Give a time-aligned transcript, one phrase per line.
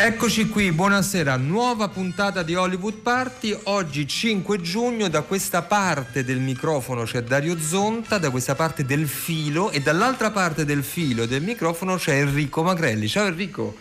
[0.00, 6.38] Eccoci qui, buonasera, nuova puntata di Hollywood Party, oggi 5 giugno, da questa parte del
[6.38, 11.42] microfono c'è Dario Zonta, da questa parte del filo e dall'altra parte del filo del
[11.42, 13.08] microfono c'è Enrico Magrelli.
[13.08, 13.76] Ciao Enrico.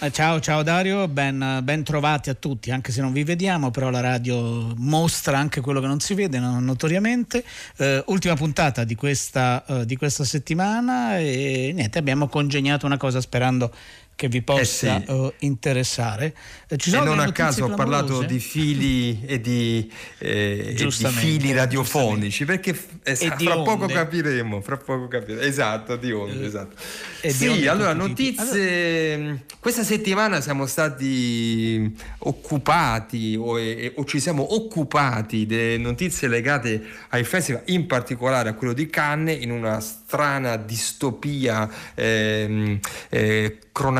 [0.00, 3.90] Eh, ciao, ciao Dario, ben, ben, trovati a tutti, anche se non vi vediamo, però
[3.90, 7.44] la radio mostra anche quello che non si vede notoriamente.
[7.76, 13.20] Eh, ultima puntata di questa, uh, di questa settimana e niente, abbiamo congegnato una cosa
[13.20, 13.72] sperando
[14.18, 15.12] che vi possa eh sì.
[15.12, 16.34] uh, interessare.
[16.66, 20.74] Eh, ci sono e non a caso ho parlato di fili e di, eh, e
[20.74, 25.40] di fili radiofonici perché eh, fra poco capiremo, fra poco capiremo.
[25.40, 26.74] Esatto, di onde, eh, esatto.
[27.22, 29.38] Sì, allora notizie allora...
[29.60, 37.62] questa settimana siamo stati occupati o, o ci siamo occupati delle notizie legate ai festival,
[37.66, 43.58] in particolare a quello di Cannes in una strana distopia ehm, eh,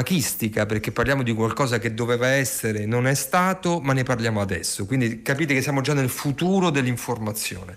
[0.09, 4.87] cronachistica perché parliamo di qualcosa che doveva essere, non è stato, ma ne parliamo adesso.
[4.87, 7.77] Quindi capite che siamo già nel futuro dell'informazione,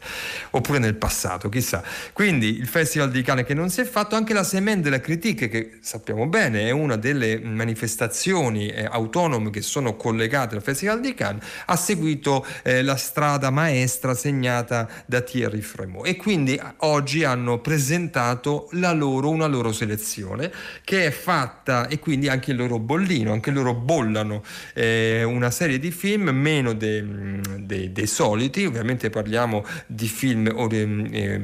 [0.52, 1.84] oppure nel passato, chissà.
[2.14, 5.50] Quindi il Festival di Cannes che non si è fatto, anche la Semaine della Critique,
[5.50, 11.14] che sappiamo bene è una delle manifestazioni eh, autonome che sono collegate al Festival di
[11.14, 17.60] Cannes, ha seguito eh, la strada maestra segnata da Thierry Fremont e quindi oggi hanno
[17.60, 20.52] presentato loro, una loro selezione
[20.84, 25.80] che è fatta e quindi anche il loro bollino, anche loro bollano eh, una serie
[25.80, 30.82] di film meno dei, dei, dei soliti, ovviamente parliamo di film o de,
[31.12, 31.42] eh,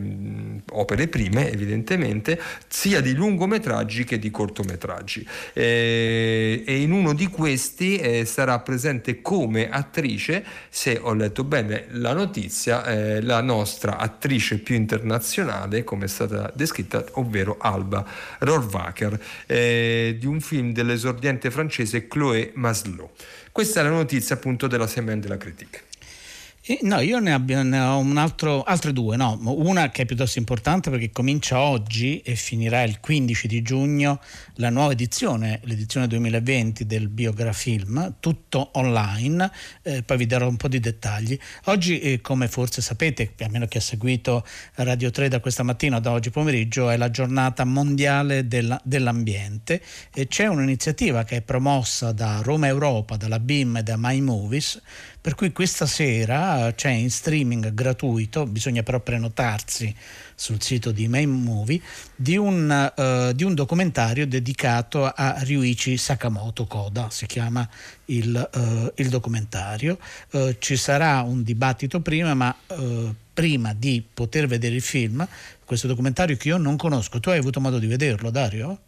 [0.72, 5.28] opere prime evidentemente, sia di lungometraggi che di cortometraggi.
[5.54, 11.86] Eh, e in uno di questi eh, sarà presente come attrice, se ho letto bene
[11.92, 18.06] la notizia, eh, la nostra attrice più internazionale, come è stata descritta, ovvero Alba
[18.40, 23.10] Rohrwacher, eh, di un un film dell'esordiente francese Chloé Maslot.
[23.52, 25.87] Questa è la notizia appunto della Semaine della Critique.
[26.82, 29.40] No, io ne, abbia, ne ho altro, altre due, no?
[29.42, 34.20] una che è piuttosto importante perché comincia oggi e finirà il 15 di giugno
[34.56, 39.50] la nuova edizione, l'edizione 2020 del Biografilm, tutto online,
[39.82, 41.40] eh, poi vi darò un po' di dettagli.
[41.66, 44.46] Oggi, eh, come forse sapete, a meno che ha seguito
[44.76, 49.82] Radio 3 da questa mattina da oggi pomeriggio, è la giornata mondiale della, dell'ambiente
[50.14, 54.82] e c'è un'iniziativa che è promossa da Roma Europa, dalla BIM e da My Movies
[55.20, 59.94] per cui questa sera c'è in streaming gratuito, bisogna però prenotarsi
[60.34, 61.82] sul sito di Main Movie,
[62.16, 67.68] di un, uh, di un documentario dedicato a Ryuichi Sakamoto Koda, si chiama
[68.06, 69.98] il, uh, il documentario.
[70.32, 72.56] Uh, ci sarà un dibattito prima, ma
[73.34, 75.28] prima di poter vedere il film,
[75.64, 78.80] questo documentario che io non conosco, tu hai avuto modo di vederlo Dario?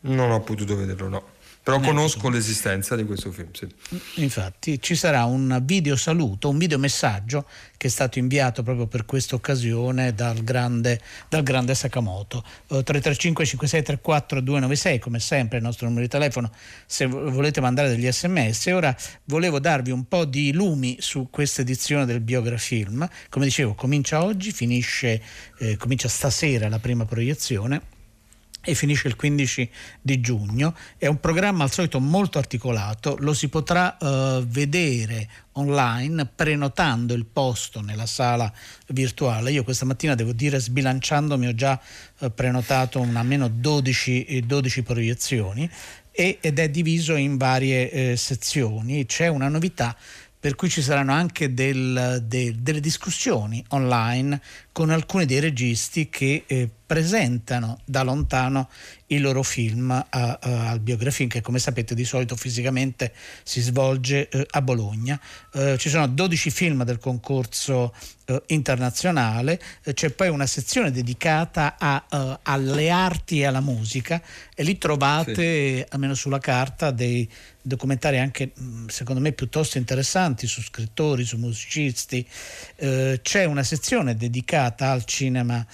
[0.00, 1.24] Non ho potuto vederlo, no.
[1.64, 3.68] Però conosco l'esistenza di questo film, sì.
[4.16, 7.46] Infatti ci sarà un video saluto, un video messaggio
[7.76, 12.38] che è stato inviato proprio per questa occasione dal grande, dal grande Sakamoto.
[12.66, 16.50] Uh, 335 5634 296 come sempre il nostro numero di telefono
[16.84, 18.66] se volete mandare degli sms.
[18.66, 18.96] Ora
[19.26, 23.08] volevo darvi un po' di lumi su questa edizione del Biografilm.
[23.28, 25.22] Come dicevo comincia oggi, finisce,
[25.58, 27.91] eh, comincia stasera la prima proiezione
[28.64, 30.74] e finisce il 15 di giugno.
[30.96, 37.26] È un programma al solito molto articolato, lo si potrà uh, vedere online prenotando il
[37.26, 38.50] posto nella sala
[38.88, 39.50] virtuale.
[39.50, 41.80] Io questa mattina devo dire sbilanciandomi ho già
[42.18, 45.68] uh, prenotato un almeno 12, 12 proiezioni
[46.12, 49.04] e, ed è diviso in varie eh, sezioni.
[49.06, 49.96] C'è una novità
[50.42, 54.40] per cui ci saranno anche del, de, delle discussioni online
[54.72, 58.68] con alcuni dei registi che eh, presentano da lontano
[59.06, 64.28] i loro film a, a, al Biografilm che come sapete di solito fisicamente si svolge
[64.28, 65.20] eh, a Bologna.
[65.52, 71.76] Eh, ci sono 12 film del concorso eh, internazionale, eh, c'è poi una sezione dedicata
[71.78, 74.22] a, eh, alle arti e alla musica
[74.54, 75.84] e lì trovate, sì.
[75.90, 77.28] almeno sulla carta, dei
[77.64, 82.26] documentari anche mm, secondo me piuttosto interessanti su scrittori, su musicisti.
[82.74, 85.64] C'è una sezione dedicata al cinema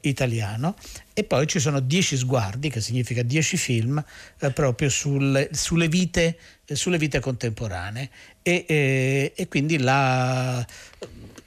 [0.00, 0.76] italiano
[1.16, 4.02] e poi ci sono dieci sguardi, che significa dieci film,
[4.40, 6.36] eh, proprio sul, sulle, vite,
[6.66, 8.10] eh, sulle, vite, contemporanee.
[8.42, 10.66] E, eh, e quindi, la,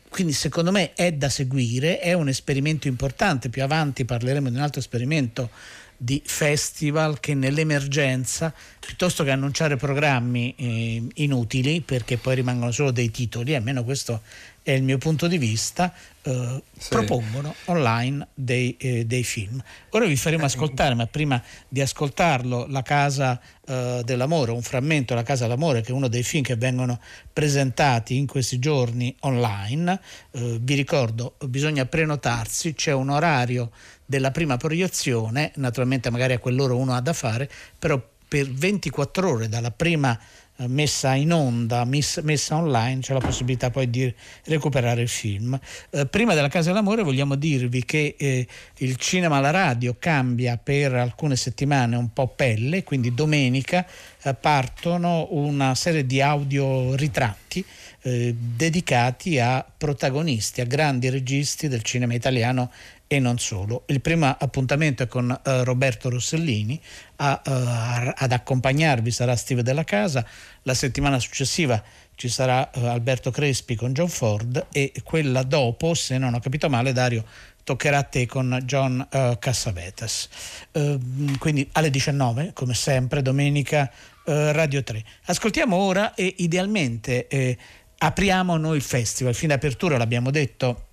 [0.07, 3.50] quindi secondo me è da seguire, è un esperimento importante.
[3.50, 5.50] Più avanti parleremo di un altro esperimento
[5.97, 13.12] di festival che nell'emergenza, piuttosto che annunciare programmi eh, inutili, perché poi rimangono solo dei
[13.12, 14.21] titoli, almeno questo
[14.68, 15.94] è il mio punto di vista,
[16.24, 16.90] eh, sì.
[16.90, 19.64] propongono online dei, eh, dei, film.
[19.92, 25.14] Ora vi faremo eh, ascoltare, ma prima di ascoltarlo, La Casa eh, dell'Amore, un frammento
[25.14, 27.00] della Casa dell'Amore, che è uno dei film che vengono
[27.31, 30.02] presentati in questi giorni online.
[30.31, 33.72] Eh, vi ricordo, bisogna prenotarsi, c'è un orario
[34.06, 37.50] della prima proiezione, naturalmente magari a quell'ora uno ha da fare,
[37.80, 43.69] però per 24 ore dalla prima eh, messa in onda, messa online, c'è la possibilità
[43.69, 44.12] poi di
[44.45, 45.57] recuperare il film.
[45.92, 50.94] Eh, prima della Casa dell'Amore vogliamo dirvi che eh, il cinema alla radio cambia per
[50.95, 53.86] alcune settimane un po' pelle, quindi domenica
[54.24, 57.63] eh, partono una serie di audioritratti
[58.01, 62.71] eh, dedicati a protagonisti, a grandi registi del cinema italiano
[63.07, 63.83] e non solo.
[63.88, 66.79] Il primo appuntamento è con uh, Roberto Rossellini,
[67.17, 70.25] a, uh, ad accompagnarvi sarà Steve Della Casa,
[70.63, 71.81] la settimana successiva
[72.15, 76.69] ci sarà uh, Alberto Crespi con John Ford e quella dopo, se non ho capito
[76.69, 77.25] male, Dario
[77.63, 80.29] toccherà a te con John Cassavetes.
[80.71, 83.91] Ehm, quindi alle 19, come sempre, domenica
[84.23, 85.03] Radio 3.
[85.25, 87.57] Ascoltiamo ora e idealmente eh,
[87.97, 89.33] apriamo noi il festival.
[89.33, 90.85] Il film d'apertura l'abbiamo detto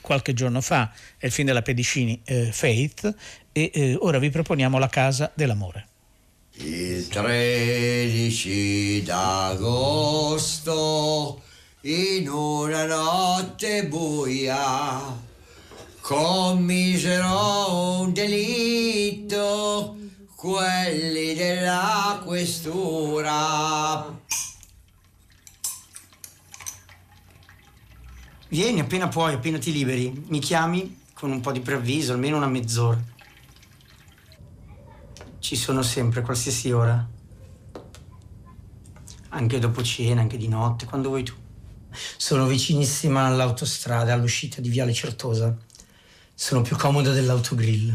[0.00, 3.14] qualche giorno fa, è il film della Pedicini eh, Faith
[3.52, 5.86] e eh, ora vi proponiamo La Casa dell'Amore.
[6.60, 10.72] Il 13 d'agosto,
[11.82, 15.00] in una notte buia,
[16.00, 19.96] commisero un delitto,
[20.34, 24.04] quelli della questura.
[28.50, 30.24] Vieni appena puoi, appena ti liberi.
[30.28, 33.02] Mi chiami con un po' di preavviso, almeno una mezz'ora.
[35.38, 37.06] Ci sono sempre, qualsiasi ora.
[39.30, 41.34] Anche dopo cena, anche di notte, quando vuoi tu.
[42.16, 45.54] Sono vicinissima all'autostrada, all'uscita di Viale Certosa.
[46.34, 47.94] Sono più comodo dell'autogrill.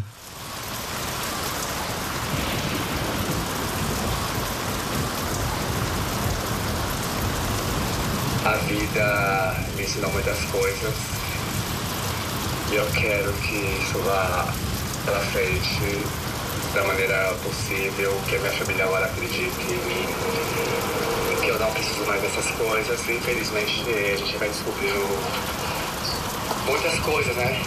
[8.54, 10.94] A vida me ensinou muitas coisas.
[12.72, 14.48] E eu quero que isso vá
[15.06, 16.06] para frente
[16.76, 20.08] da maneira possível, que a minha família agora acredite em mim,
[21.42, 23.00] que eu não preciso mais dessas coisas.
[23.08, 25.08] E, infelizmente a gente vai descobrindo
[26.68, 27.60] muitas coisas, né?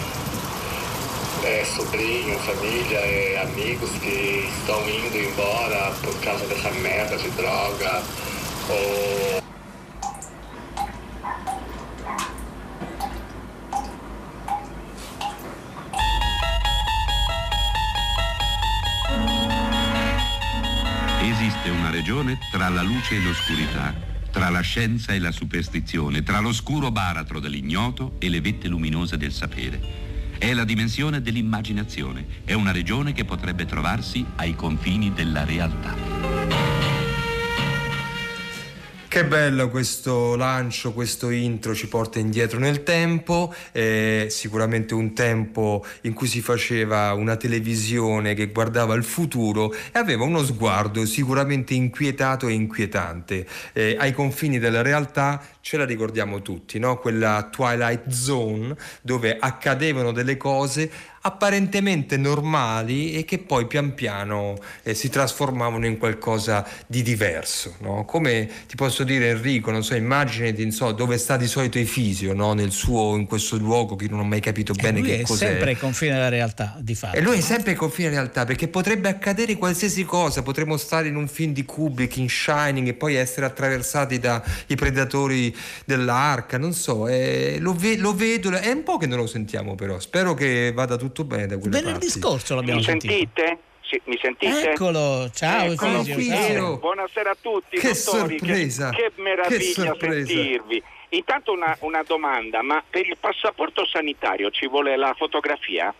[1.43, 8.01] É, sobrinho, família, é, amigos que estão indo embora por causa dessa merda de droga.
[8.69, 9.46] Ou
[22.57, 23.93] tra la luce e l'oscurità,
[24.31, 29.31] tra la scienza e la superstizione, tra l'oscuro baratro dell'ignoto e le vette luminose del
[29.31, 29.79] sapere.
[30.39, 36.36] È la dimensione dell'immaginazione, è una regione che potrebbe trovarsi ai confini della realtà.
[39.17, 45.83] Che bello questo lancio, questo intro ci porta indietro nel tempo, è sicuramente un tempo
[46.01, 51.73] in cui si faceva una televisione che guardava il futuro e aveva uno sguardo sicuramente
[51.73, 53.47] inquietato e inquietante.
[53.73, 56.97] Eh, ai confini della realtà ce la ricordiamo tutti, no?
[56.97, 60.89] quella Twilight Zone dove accadevano delle cose
[61.27, 67.75] apparentemente normali e che poi pian piano eh, si trasformavano in qualcosa di diverso.
[67.79, 68.05] No?
[68.05, 72.33] Come ti posso dire Enrico, non so, immaginati non so, dove sta di solito Efisio,
[72.33, 72.53] no?
[72.53, 75.47] Nel suo, in questo luogo che non ho mai capito e bene che è cos'è.
[75.47, 77.17] è sempre ai confini della realtà, di fatto.
[77.17, 81.09] E lui è sempre ai confini della realtà perché potrebbe accadere qualsiasi cosa, potremmo stare
[81.09, 84.41] in un film di Kubrick, in Shining e poi essere attraversati dai
[84.75, 85.53] predatori
[85.85, 89.75] dell'arca, non so, eh, lo, ve- lo vedo, è un po' che non lo sentiamo
[89.75, 92.19] però, spero che vada tutto bene da quelle Venerdì parti.
[92.19, 93.13] scorso l'abbiamo mi sentito.
[93.13, 93.57] sentite?
[93.81, 94.71] Sì, mi sentite?
[94.71, 96.77] Eccolo, ciao Eccolo ciao.
[96.77, 98.89] Buonasera a tutti, che dottori, sorpresa.
[98.89, 100.27] Che, che meraviglia che sorpresa.
[100.27, 100.83] sentirvi.
[101.09, 105.93] Intanto una, una domanda, ma per il passaporto sanitario ci vuole la fotografia?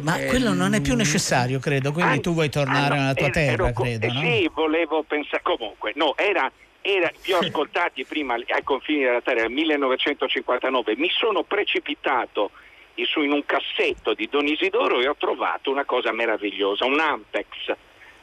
[0.00, 3.00] Ma eh, quello non è più necessario, credo, quindi ah, tu vuoi tornare ah, no,
[3.02, 4.20] nella tua terra, ero, credo, eh, no?
[4.20, 6.50] Sì, volevo pensare, comunque, no, era,
[6.86, 12.50] era vi ho ascoltati prima ai confini della terra, nel 1959, mi sono precipitato
[12.96, 17.74] in un cassetto di Don Isidoro e ho trovato una cosa meravigliosa, un Ampex.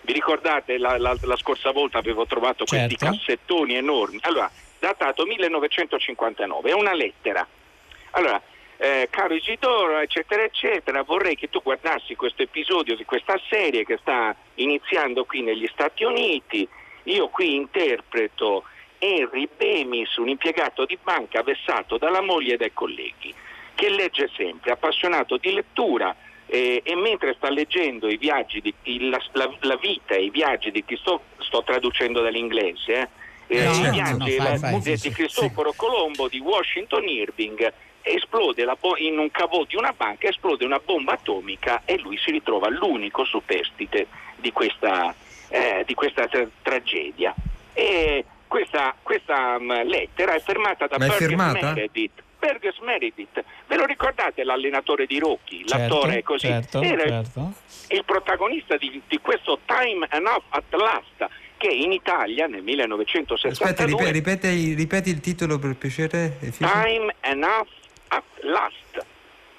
[0.02, 3.18] Vi ricordate la, la, la scorsa volta avevo trovato questi certo.
[3.18, 4.20] cassettoni enormi?
[4.22, 7.46] Allora, datato 1959, è una lettera.
[8.12, 8.40] Allora,
[8.78, 13.98] eh, caro Isidoro, eccetera, eccetera, vorrei che tu guardassi questo episodio di questa serie che
[13.98, 16.68] sta iniziando qui negli Stati Uniti.
[17.04, 18.64] Io qui interpreto
[18.98, 23.34] Henry Bemis, un impiegato di banca vessato dalla moglie e dai colleghi,
[23.74, 26.16] che legge sempre, appassionato di lettura
[26.46, 30.70] eh, e mentre sta leggendo i viaggi di, la, la, la, vita e i viaggi
[30.70, 33.10] di chi sto, sto traducendo dall'inglese,
[33.48, 35.78] eh, eh, no, i viaggi no, fai, fai, di, sì, Cristoforo sì.
[35.78, 41.14] Colombo di Washington Irving esplode bo- in un cavò di una banca, esplode una bomba
[41.14, 45.16] atomica e lui si ritrova l'unico superstite di questa,
[45.52, 47.34] eh, di questa tra- tragedia.
[47.74, 52.24] E questa, questa um, lettera è fermata da Burgess Meredith.
[52.40, 56.48] Burgess Meredith, ve lo ricordate l'allenatore di Rocky, certo, l'attore così?
[56.48, 57.54] Certo, Era certo.
[57.90, 63.86] il protagonista di, di questo Time Enough at Last che in Italia nel 1962 Aspetta,
[63.86, 66.40] ripeti, ripeti, ripeti il titolo per piacere.
[66.58, 67.68] Time Enough
[68.08, 69.06] at last.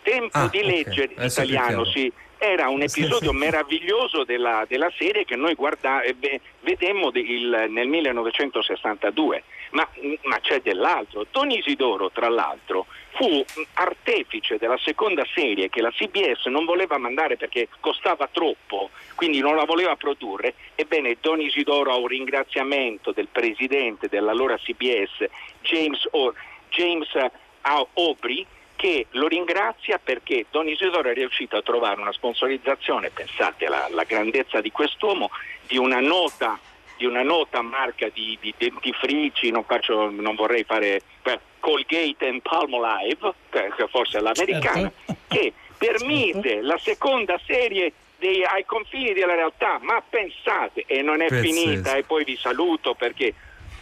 [0.02, 1.24] Tempo ah, di leggere okay.
[1.24, 2.12] in italiano, sì.
[2.44, 9.44] Era un episodio meraviglioso della, della serie che noi guarda, eh, vedemmo il, nel 1962,
[9.70, 9.88] ma,
[10.22, 11.24] ma c'è dell'altro.
[11.30, 13.44] Don Isidoro, tra l'altro, fu
[13.74, 19.54] artefice della seconda serie che la CBS non voleva mandare perché costava troppo, quindi non
[19.54, 20.54] la voleva produrre.
[20.74, 25.28] Ebbene, Don Isidoro ha un ringraziamento del presidente dell'allora CBS,
[25.60, 26.34] James, o-
[26.70, 27.08] James
[27.60, 28.44] a Opri
[28.82, 34.02] che lo ringrazia perché Don Isidoro è riuscito a trovare una sponsorizzazione, pensate alla, alla
[34.02, 35.30] grandezza di quest'uomo,
[35.68, 36.58] di una nota,
[36.96, 42.42] di una nota marca di, di dentifrici, non, faccio, non, vorrei fare beh, Colgate and
[42.42, 45.22] Palmolive, che forse è l'americana, certo.
[45.28, 46.66] che permise certo.
[46.66, 51.54] la seconda serie dei, ai confini della realtà, ma pensate, e non è Prezzese.
[51.54, 53.32] finita, e poi vi saluto perché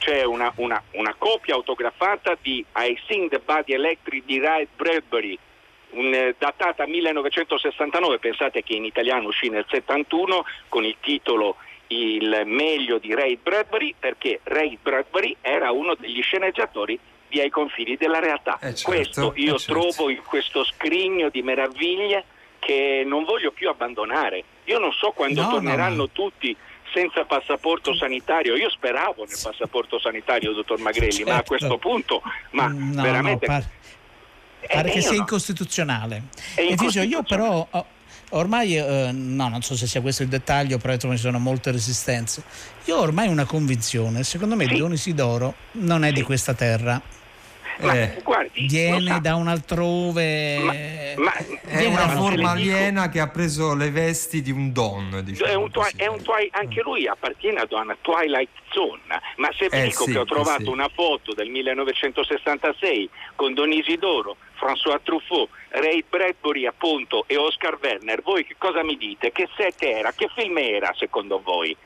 [0.01, 5.39] c'è una, una, una, copia autografata di I Sing the Body Electric di Ray Bradbury,
[5.91, 11.57] un, eh, datata 1969, pensate che in italiano uscì nel 71 con il titolo
[11.89, 17.97] Il meglio di Ray Bradbury, perché Ray Bradbury era uno degli sceneggiatori di Ai confini
[17.97, 18.59] della realtà.
[18.61, 19.81] Eh certo, questo io eh certo.
[19.81, 22.25] trovo in questo scrigno di meraviglie
[22.59, 24.45] che non voglio più abbandonare.
[24.65, 26.11] Io non so quando no, torneranno no, no.
[26.11, 26.57] tutti
[26.93, 28.57] senza passaporto sanitario.
[28.57, 31.31] Io speravo nel passaporto sanitario, dottor Magrelli, certo.
[31.31, 31.57] ma a certo.
[31.57, 33.47] questo punto, ma no, veramente...
[33.47, 33.71] No, pare,
[34.67, 35.17] pare che sia no.
[35.17, 36.23] incostituzionale.
[36.55, 37.67] Efisio, io però...
[38.33, 41.73] Ormai, eh, no, non so se sia questo il dettaglio, però insomma, ci sono molte
[41.73, 42.45] resistenze.
[42.85, 44.77] Io ho ormai una convinzione, secondo me sì.
[44.77, 46.15] Don Isidoro non è sì.
[46.15, 47.03] di questa terra.
[47.81, 50.59] Ma, eh, guardi, viene da un altrove.
[50.59, 50.73] Ma,
[51.17, 51.33] ma
[51.67, 55.21] è una forma aliena che ha preso le vesti di un don.
[55.23, 59.01] Diciamo è un twi- è un twi- anche lui appartiene ad una Twilight Zone.
[59.37, 60.71] Ma se vi eh, dico sì, che ho trovato eh, sì.
[60.71, 68.23] una foto del 1966 con Don Isidoro, François Truffaut, Ray Bradbury appunto e Oscar Werner,
[68.23, 69.33] voi che cosa mi dite?
[69.33, 70.13] Che set era?
[70.13, 71.77] Che film era secondo voi?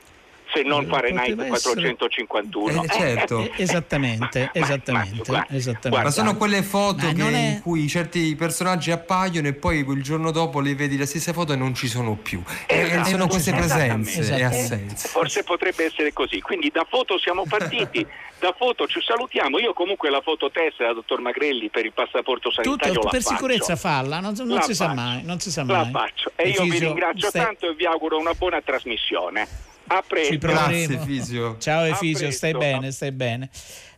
[0.51, 2.83] Se non eh, Fahrenheit 451.
[2.83, 3.39] Eh, certo.
[3.39, 5.89] Eh, esattamente, ma, esattamente, ma, guarda, esattamente.
[5.89, 7.53] Guarda, ma sono quelle foto che, è...
[7.55, 11.53] in cui certi personaggi appaiono e poi il giorno dopo li vedi la stessa foto
[11.53, 12.41] e non ci sono più.
[12.67, 13.09] Esatto.
[13.09, 15.07] sono queste presenze e assenze.
[15.07, 16.41] Forse potrebbe essere così.
[16.41, 18.05] Quindi da foto siamo partiti.
[18.39, 19.59] da foto ci salutiamo.
[19.59, 23.35] Io comunque la foto tessera, dottor Magrelli, per il passaporto sanitario Tutto, per faccio.
[23.35, 25.23] sicurezza falla, non, non si sa mai.
[25.23, 25.91] Non si sa mai.
[25.91, 26.31] La faccio.
[26.35, 27.43] E io vi ringrazio stai...
[27.43, 29.64] tanto e vi auguro una buona trasmissione.
[29.87, 30.37] A presto.
[30.37, 31.57] Grazie Fisio.
[31.59, 33.49] Ciao Efisio, stai bene, stai bene.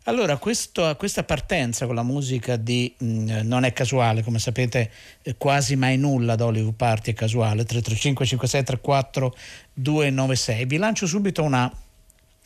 [0.03, 4.89] Allora, questo, questa partenza con la musica di mh, non è casuale, come sapete,
[5.21, 7.65] eh, quasi mai nulla da Hollywood Party è casuale.
[7.65, 9.35] 335 5634
[9.73, 10.65] 296.
[10.65, 11.71] Vi lancio subito una,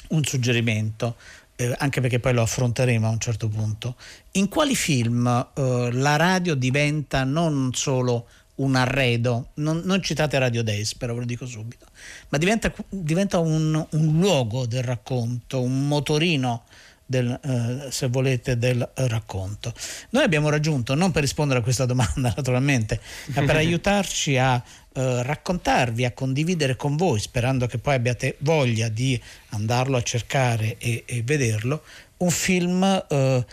[0.10, 1.16] un suggerimento.
[1.56, 3.96] Eh, anche perché poi lo affronteremo a un certo punto.
[4.32, 8.28] In quali film eh, la radio diventa non solo
[8.62, 11.88] un arredo, non, non, citate Radio Days, però ve lo dico subito,
[12.30, 16.64] ma diventa, diventa un, un, luogo del racconto, un motorino
[17.06, 19.74] del, eh, se volete, del racconto.
[20.12, 23.00] Noi abbiamo raggiunto, non per rispondere a questa domanda naturalmente,
[23.34, 24.62] ma per aiutarci a
[24.94, 30.78] eh, raccontarvi, a condividere con voi, sperando che poi abbiate voglia di andarlo a cercare
[30.78, 31.84] e, e vederlo,
[32.18, 33.46] un film eh,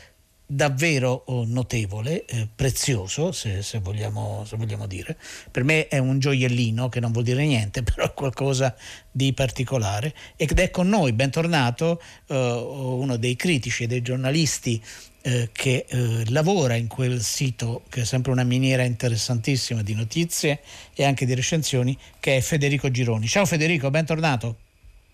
[0.51, 5.17] davvero oh, notevole, eh, prezioso se, se, vogliamo, se, vogliamo, dire.
[5.51, 8.75] Per me è un gioiellino che non vuol dire niente, però è qualcosa
[9.11, 10.15] di particolare.
[10.37, 14.83] Ed è con noi, bentornato, eh, uno dei critici e dei giornalisti
[15.21, 20.61] eh, che eh, lavora in quel sito, che è sempre una miniera interessantissima di notizie
[20.95, 23.27] e anche di recensioni, che è Federico Gironi.
[23.27, 24.57] Ciao Federico, bentornato.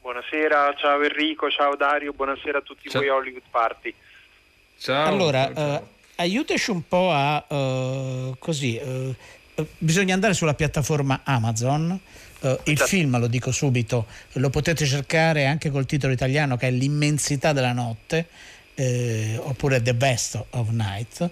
[0.01, 3.01] Buonasera, ciao Enrico, ciao Dario, buonasera a tutti ciao.
[3.01, 3.93] voi Hollywood Party.
[4.79, 5.07] Ciao.
[5.07, 5.89] Allora, ciao, ciao.
[6.17, 8.81] aiutaci un po' a uh, così.
[8.83, 9.15] Uh,
[9.79, 11.99] bisogna andare sulla piattaforma Amazon.
[12.41, 12.89] Uh, il esatto.
[12.89, 17.73] film, lo dico subito, lo potete cercare anche col titolo italiano che è L'immensità della
[17.73, 18.27] notte,
[18.75, 21.31] eh, oppure The Best of Night.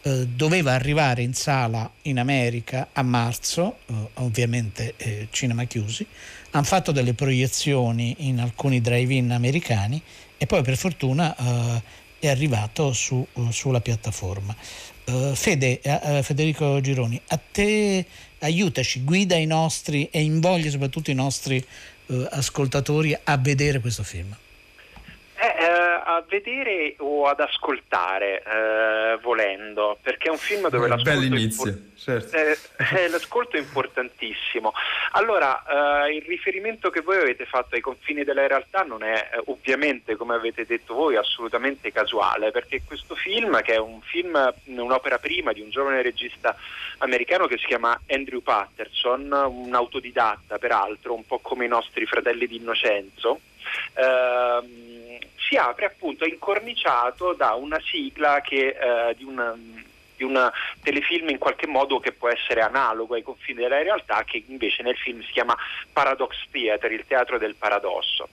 [0.00, 6.06] Eh, doveva arrivare in sala in America a marzo, eh, ovviamente eh, cinema chiusi.
[6.50, 10.00] Hanno fatto delle proiezioni in alcuni drive-in americani
[10.38, 11.36] e poi per fortuna
[12.18, 14.54] è arrivato su, sulla piattaforma.
[15.34, 15.80] Fede,
[16.22, 18.04] Federico Gironi, a te
[18.40, 21.64] aiutaci, guida i nostri e invoglia soprattutto i nostri
[22.30, 24.36] ascoltatori a vedere questo film.
[25.40, 31.36] Eh, eh, a vedere o ad ascoltare, eh, volendo, perché è un film dove l'ascolto,
[31.36, 32.36] impor- certo.
[32.36, 34.72] Eh, l'ascolto, è importantissimo.
[35.12, 39.42] Allora, eh, il riferimento che voi avete fatto ai confini della realtà non è eh,
[39.44, 45.18] ovviamente, come avete detto voi, assolutamente casuale, perché questo film, che è un film, un'opera
[45.18, 46.56] prima di un giovane regista
[46.98, 52.48] americano che si chiama Andrew Patterson, un autodidatta peraltro, un po' come i nostri fratelli
[52.48, 53.38] di Innocenzo,
[53.94, 54.87] ehm,
[55.48, 59.56] si apre appunto incorniciato da una sigla che, eh, di, una,
[60.16, 60.50] di un
[60.82, 64.96] telefilm in qualche modo che può essere analogo ai confini della realtà, che invece nel
[64.96, 65.56] film si chiama
[65.92, 68.28] Paradox Theater, il teatro del paradosso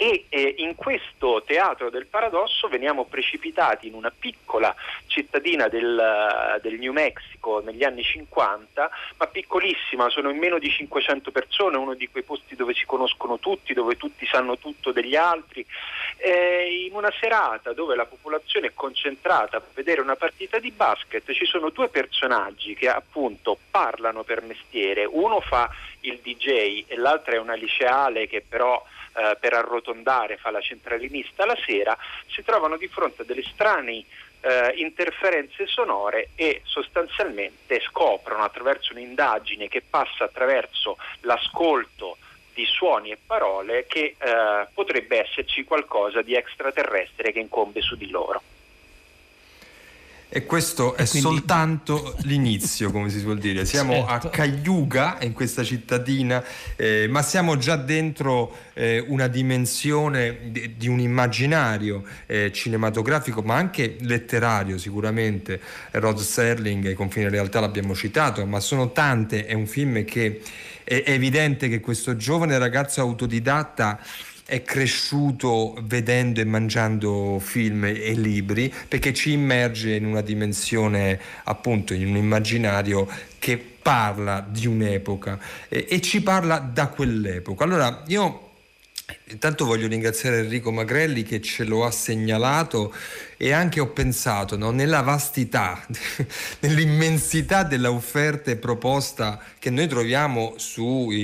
[0.00, 4.72] e eh, in questo teatro del paradosso veniamo precipitati in una piccola
[5.08, 11.32] cittadina del, del, New Mexico negli anni 50, ma piccolissima, sono in meno di 500
[11.32, 15.66] persone, uno di quei posti dove si conoscono tutti, dove tutti sanno tutto degli altri,
[16.18, 21.32] eh, in una serata dove la popolazione è concentrata per vedere una partita di basket,
[21.32, 25.68] ci sono due personaggi che appunto parlano per mestiere, uno fa
[26.02, 28.80] il DJ e l'altra è una liceale che però
[29.14, 31.96] eh, per arrotondare fa la centralinista la sera,
[32.26, 34.04] si trovano di fronte a delle strane
[34.40, 42.18] eh, interferenze sonore e sostanzialmente scoprono attraverso un'indagine che passa attraverso l'ascolto
[42.54, 48.10] di suoni e parole che eh, potrebbe esserci qualcosa di extraterrestre che incombe su di
[48.10, 48.42] loro.
[50.30, 51.20] E questo è quindi...
[51.20, 53.64] soltanto l'inizio, come si suol dire.
[53.64, 54.26] Siamo certo.
[54.26, 56.44] a Cayuga, in questa cittadina,
[56.76, 63.54] eh, ma siamo già dentro eh, una dimensione di, di un immaginario eh, cinematografico, ma
[63.54, 65.58] anche letterario sicuramente.
[65.92, 69.46] Rod Serling, I confini in realtà l'abbiamo citato, ma sono tante.
[69.46, 70.42] È un film che
[70.84, 73.98] è evidente che questo giovane ragazzo autodidatta
[74.48, 81.92] è cresciuto vedendo e mangiando film e libri perché ci immerge in una dimensione appunto
[81.92, 83.06] in un immaginario
[83.38, 87.64] che parla di un'epoca e, e ci parla da quell'epoca.
[87.64, 88.47] Allora io
[89.30, 92.94] Intanto voglio ringraziare Enrico Magrelli che ce lo ha segnalato
[93.36, 95.86] e anche ho pensato no, nella vastità,
[96.60, 100.54] nell'immensità della offerta proposta che noi troviamo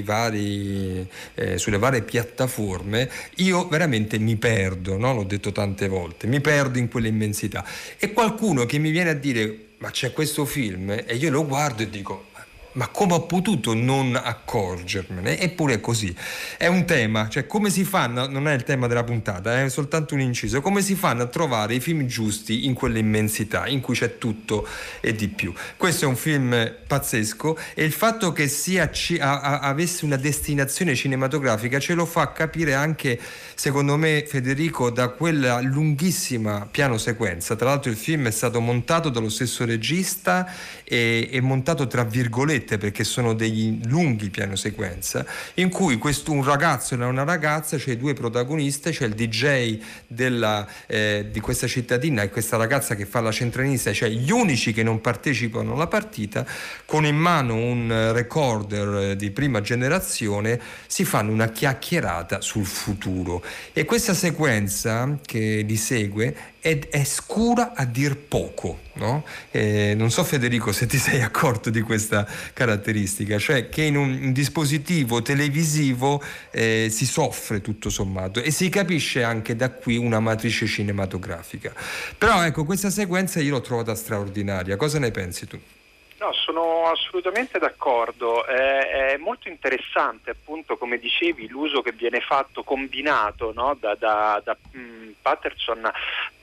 [0.03, 5.15] vari, eh, sulle varie piattaforme, io veramente mi perdo, no?
[5.15, 7.65] l'ho detto tante volte, mi perdo in quell'immensità.
[7.99, 11.83] E qualcuno che mi viene a dire ma c'è questo film e io lo guardo
[11.83, 12.29] e dico
[12.75, 15.39] ma come ho potuto non accorgermene?
[15.39, 16.15] Eppure è così.
[16.57, 20.15] È un tema, cioè come si fanno, non è il tema della puntata, è soltanto
[20.15, 24.19] un inciso, come si fanno a trovare i film giusti in quell'immensità in cui c'è
[24.19, 24.67] tutto
[25.01, 25.53] e di più.
[25.77, 30.95] Questo è un film pazzesco e il fatto che sia, a, a, avesse una destinazione
[30.95, 33.19] cinematografica ce lo fa capire anche,
[33.55, 37.57] secondo me, Federico, da quella lunghissima piano sequenza.
[37.57, 40.51] Tra l'altro il film è stato montato dallo stesso regista
[40.85, 46.45] e, e montato tra virgolette perché sono degli lunghi piano sequenza in cui questo, un
[46.45, 51.67] ragazzo e una ragazza, c'è cioè due protagonisti, c'è il DJ della, eh, di questa
[51.67, 55.87] cittadina e questa ragazza che fa la centranista, cioè gli unici che non partecipano alla
[55.87, 56.47] partita,
[56.85, 63.43] con in mano un recorder eh, di prima generazione, si fanno una chiacchierata sul futuro.
[63.73, 68.81] E questa sequenza che li segue è, è scura a dir poco.
[68.95, 69.25] No?
[69.51, 74.33] Eh, non so Federico se ti sei accorto di questa caratteristica, cioè che in un,
[74.33, 80.67] dispositivo televisivo eh, si soffre tutto sommato e si capisce anche da qui una matrice
[80.67, 81.73] cinematografica.
[82.19, 85.59] Però ecco, questa sequenza io l'ho trovata straordinaria, cosa ne pensi tu?
[86.25, 88.47] No, sono assolutamente d'accordo.
[88.47, 94.41] È, è, molto interessante, appunto, come dicevi, l'uso che viene fatto combinato no, da, da,
[94.43, 95.93] da mm, Patterson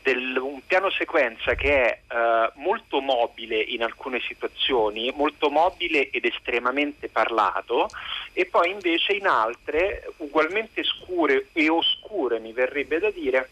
[0.04, 6.26] del, un piano sequenza che è uh, molto mobile in alcune situazioni, molto mobile ed
[6.26, 7.90] estremamente parlato,
[8.34, 13.50] e poi invece in altre ugualmente scure e oscure, mi verrebbe da dire,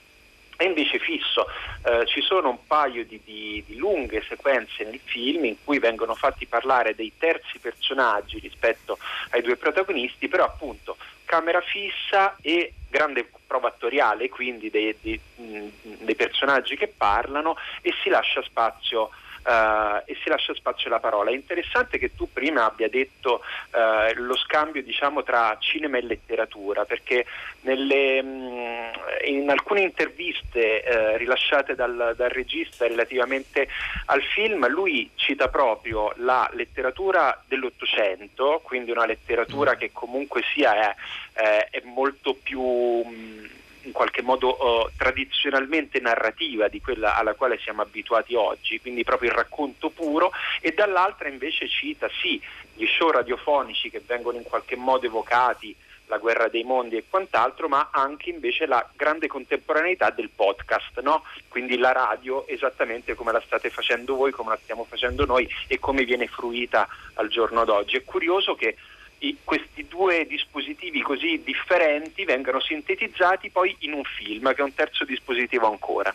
[0.60, 1.48] è invece fisso.
[1.84, 6.16] Eh, ci sono un paio di, di, di, lunghe sequenze nel film in cui vengono
[6.16, 8.98] fatti parlare dei terzi personaggi rispetto
[9.30, 16.16] ai due protagonisti, però appunto camera fissa e grande prova attoriale, quindi dei, dei, dei
[16.16, 19.12] personaggi che parlano e si lascia spazio
[19.46, 21.32] uh, e si lascia spazio alla parola.
[21.32, 26.86] È interessante che tu prima abbia detto uh, lo scambio diciamo, tra cinema e letteratura,
[26.86, 27.26] perché
[27.62, 28.92] nelle, mh,
[29.26, 33.68] in alcune interviste uh, rilasciate dal, dal, regista relativamente
[34.06, 39.78] al film, lui cita proprio la letteratura dell'Ottocento, quindi una letteratura mm.
[39.78, 40.94] che comunque sia
[41.34, 42.62] è, è molto più...
[42.62, 49.04] Mh, in qualche modo uh, tradizionalmente narrativa di quella alla quale siamo abituati oggi, quindi
[49.04, 52.42] proprio il racconto puro, e dall'altra invece cita sì
[52.74, 55.76] gli show radiofonici che vengono in qualche modo evocati,
[56.10, 61.24] la guerra dei mondi e quant'altro, ma anche invece la grande contemporaneità del podcast, no?
[61.48, 65.80] quindi la radio esattamente come la state facendo voi, come la stiamo facendo noi e
[65.80, 67.98] come viene fruita al giorno d'oggi.
[67.98, 68.76] È curioso che
[69.20, 74.74] i, questi due dispositivi così differenti vengano sintetizzati poi in un film, che è un
[74.74, 76.14] terzo dispositivo ancora.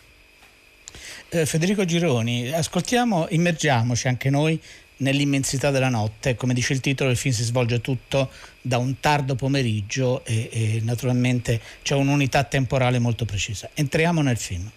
[1.29, 4.59] Eh, Federico Gironi, ascoltiamo, immergiamoci anche noi
[4.97, 6.35] nell'immensità della notte.
[6.35, 8.29] Come dice il titolo, il film si svolge tutto
[8.61, 13.69] da un tardo pomeriggio e, e naturalmente c'è un'unità temporale molto precisa.
[13.73, 14.71] Entriamo nel film.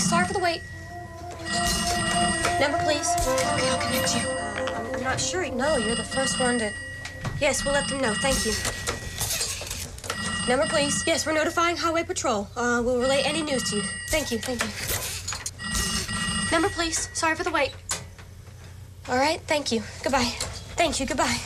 [0.00, 0.62] Sorry for the wait.
[2.60, 3.08] Number, please.
[3.26, 4.28] Okay, I'll connect you.
[4.96, 5.48] I'm not sure.
[5.50, 6.72] No, you're the first one to...
[7.40, 8.14] Yes, we'll let them know.
[8.14, 8.52] Thank you.
[10.48, 11.06] Number, please.
[11.06, 12.48] Yes, we're notifying Highway Patrol.
[12.56, 13.82] Uh, we'll relay any news to you.
[14.08, 14.70] Thank you, thank you.
[16.50, 17.08] Number, please.
[17.12, 17.72] Sorry for the wait.
[19.08, 19.82] All right, thank you.
[20.02, 20.32] Goodbye.
[20.76, 21.38] Thank you, goodbye.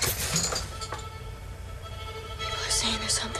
[2.39, 3.32] People are saying there's something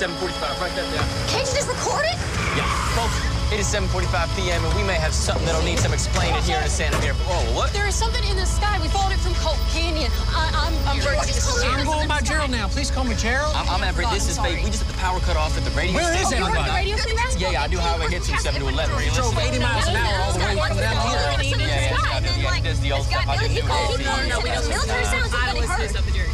[0.00, 1.04] 7.45, write that down.
[1.28, 2.16] Can't you just record it?
[2.56, 2.64] Yeah,
[2.96, 3.20] folks,
[3.52, 4.64] it is 7.45 p.m.
[4.64, 7.12] and we may have something that'll need some explaining here in Santa Mira.
[7.28, 7.68] Oh, what?
[7.76, 8.80] There is something in the sky.
[8.80, 10.08] We followed it from Colt Canyon.
[10.32, 11.36] I, am I'm, I'm Bertie.
[11.68, 12.72] I'm going by Gerald now.
[12.72, 13.52] Please call me Gerald.
[13.52, 14.08] I'm, I'm Everett.
[14.08, 14.64] This is Fate.
[14.64, 16.40] We just had the power cut off at the radio Where station.
[16.40, 16.72] is everybody?
[16.72, 17.36] Oh, you the radio station?
[17.36, 19.04] Yeah, yeah, I do highway hits from 7 to 11.
[19.04, 21.20] You drove 80 miles an hour all the way from down here.
[21.44, 23.28] Yeah, yeah, yeah, yeah, he does the old stuff.
[23.28, 24.32] I didn't do it.
[24.32, 24.64] No, we don't.
[24.64, 25.92] Military sounds like they heard.
[25.92, 26.29] Oh!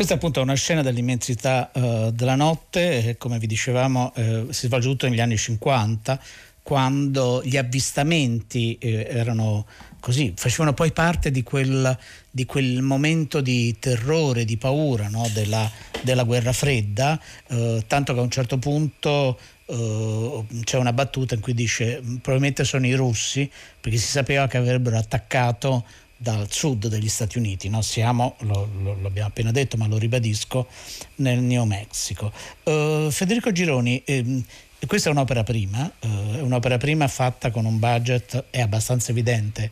[0.00, 4.66] Questa appunto è una scena dell'immensità uh, della notte, e come vi dicevamo eh, si
[4.66, 6.18] svolge tutto negli anni 50,
[6.62, 9.66] quando gli avvistamenti eh, erano
[10.00, 11.98] così, facevano poi parte di quel,
[12.30, 15.28] di quel momento di terrore, di paura no?
[15.34, 19.38] della, della, guerra fredda, eh, tanto che a un certo punto
[19.70, 23.48] Uh, c'è una battuta in cui dice probabilmente sono i russi
[23.80, 25.84] perché si sapeva che avrebbero attaccato
[26.22, 27.80] dal sud degli Stati Uniti, no?
[27.80, 30.68] siamo, lo, lo, l'abbiamo appena detto ma lo ribadisco,
[31.16, 32.30] nel New Mexico.
[32.64, 34.44] Uh, Federico Gironi, ehm,
[34.86, 39.70] questa è un'opera prima, è un'opera prima fatta con un budget, è abbastanza evidente,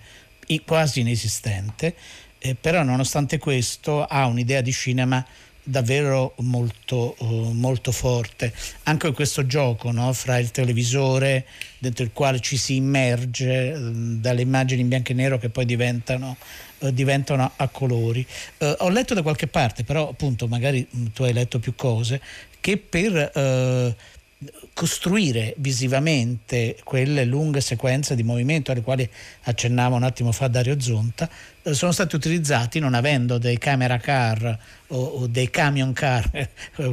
[0.65, 1.95] quasi inesistente,
[2.39, 5.23] eh, però nonostante questo ha un'idea di cinema
[5.69, 8.53] davvero molto, uh, molto forte.
[8.85, 10.13] Anche questo gioco no?
[10.15, 11.45] fra il televisore
[11.79, 15.67] dentro il quale ci si immerge uh, dalle immagini in bianco e nero che poi
[15.67, 16.37] diventano,
[16.79, 18.27] uh, diventano a colori.
[18.59, 22.21] ho letto da qualche parte, però appunto magari mm, tu hai letto più cose,
[22.61, 23.95] che per
[24.73, 29.09] costruire visivamente quelle lunghe sequenze di movimento alle quali
[29.43, 31.29] accennava un attimo fa Dario Zonta
[31.63, 36.49] eh, sono stati utilizzati non avendo dei camera car o, o dei camion car eh,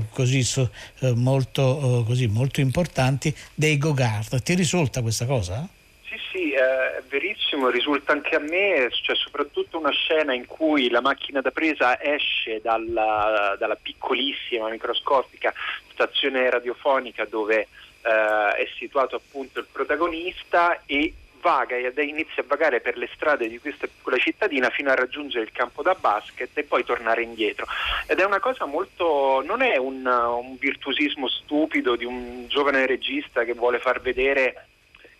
[0.10, 5.70] così, so, eh, molto, così, molto importanti dei go-kart ti risulta questa cosa?
[6.16, 11.02] Sì, sì, è verissimo, risulta anche a me, c'è soprattutto una scena in cui la
[11.02, 15.54] macchina da presa esce dalla, dalla piccolissima, microscopica
[15.92, 17.68] stazione radiofonica dove
[18.02, 23.48] eh, è situato appunto il protagonista e vaga ed inizia a vagare per le strade
[23.48, 27.66] di questa piccola cittadina fino a raggiungere il campo da basket e poi tornare indietro.
[28.08, 33.44] Ed è una cosa molto, non è un, un virtuosismo stupido di un giovane regista
[33.44, 34.68] che vuole far vedere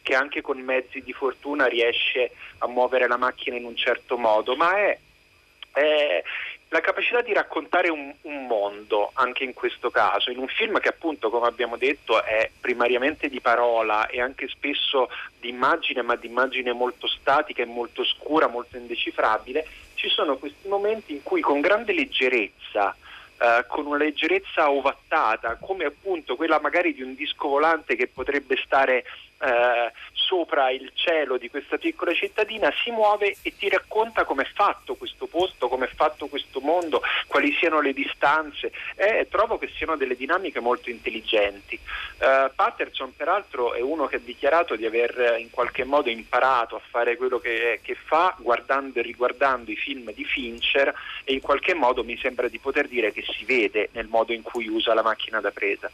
[0.06, 4.56] che anche con mezzi di fortuna riesce a muovere la macchina in un certo modo,
[4.56, 5.00] ma è,
[5.72, 6.24] è
[6.70, 10.90] la capacità di raccontare un, un, mondo, anche in questo caso, in un film che
[10.90, 16.28] appunto, come abbiamo detto, è primariamente di parola e anche spesso di immagine, ma di
[16.28, 19.66] immagine molto statica e molto scura, molto indecifrabile,
[19.96, 22.96] ci sono questi momenti in cui con grande leggerezza
[23.38, 28.56] eh, con una leggerezza ovattata, come appunto quella magari di un disco volante che potrebbe
[28.64, 29.04] stare
[29.46, 34.50] eh, sopra il cielo di questa piccola cittadina, si muove e ti racconta come è
[34.54, 38.72] fatto questo posto, come è fatto questo mondo, quali siano le distanze.
[38.96, 41.76] Eh, trovo che siano delle dinamiche molto intelligenti.
[41.76, 46.82] Eh, Patterson peraltro è uno che ha dichiarato di aver in qualche modo imparato a
[46.90, 51.74] fare quello che, che fa guardando e riguardando i film di Fincher e in qualche
[51.74, 55.04] modo mi sembra di poter dire che si vede nel modo in cui usa la
[55.04, 55.90] macchina da presa.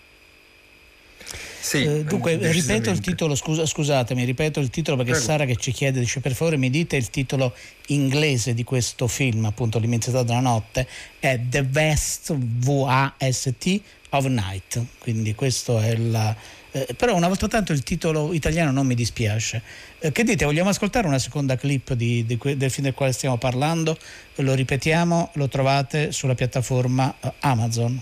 [1.61, 5.25] Sì, eh, dunque, ripeto il titolo, scusa, scusatemi, ripeto il titolo perché Prego.
[5.25, 7.53] Sara che ci chiede, dice per favore mi dite il titolo
[7.87, 10.87] inglese di questo film, appunto L'immensità della notte,
[11.19, 16.35] è The Vast V-A-S-T of Night, quindi questo è il...
[16.73, 19.61] Eh, però una volta tanto il titolo italiano non mi dispiace.
[19.99, 23.37] Eh, che dite, vogliamo ascoltare una seconda clip di, di, del film del quale stiamo
[23.37, 23.97] parlando?
[24.35, 28.01] Lo ripetiamo, lo trovate sulla piattaforma eh, Amazon.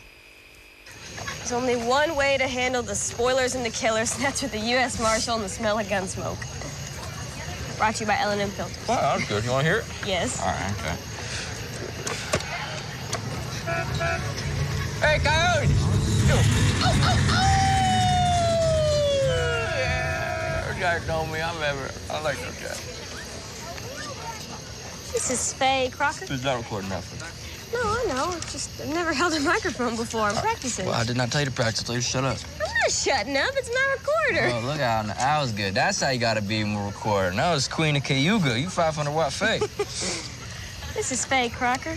[1.49, 4.59] There's only one way to handle the spoilers and the killers, and that's with the
[4.59, 4.99] U.S.
[5.01, 6.37] Marshal and the smell of gun smoke.
[7.79, 8.87] Brought to you by L&M Filters.
[8.87, 9.43] Wow, that's good.
[9.43, 9.85] You want to hear it?
[10.05, 10.39] Yes.
[10.39, 10.95] All right, okay.
[15.01, 15.73] Hey, coyote!
[16.29, 16.43] Oh,
[16.83, 16.93] oh,
[17.31, 17.43] oh!
[19.75, 21.89] Yeah, Jack told me I'm ever.
[22.11, 22.79] I like those guys.
[25.13, 26.27] This is Faye Crocker.
[26.27, 27.48] Who's that recording that for?
[27.73, 28.31] No, I know.
[28.37, 30.21] It's just I've never held a microphone before.
[30.21, 30.85] I'm uh, practicing.
[30.85, 31.83] Well, I did not tell you to practice.
[31.83, 32.37] Told shut up.
[32.55, 33.51] I'm not shutting up.
[33.55, 34.55] It's my recorder.
[34.55, 35.05] Oh, look out.
[35.07, 35.73] That was good.
[35.73, 37.37] That's how you got to be when we're recording.
[37.37, 38.59] That was Queen of Cayuga.
[38.59, 39.59] You 500 watt Faye.
[40.93, 41.95] this is Faye Crocker.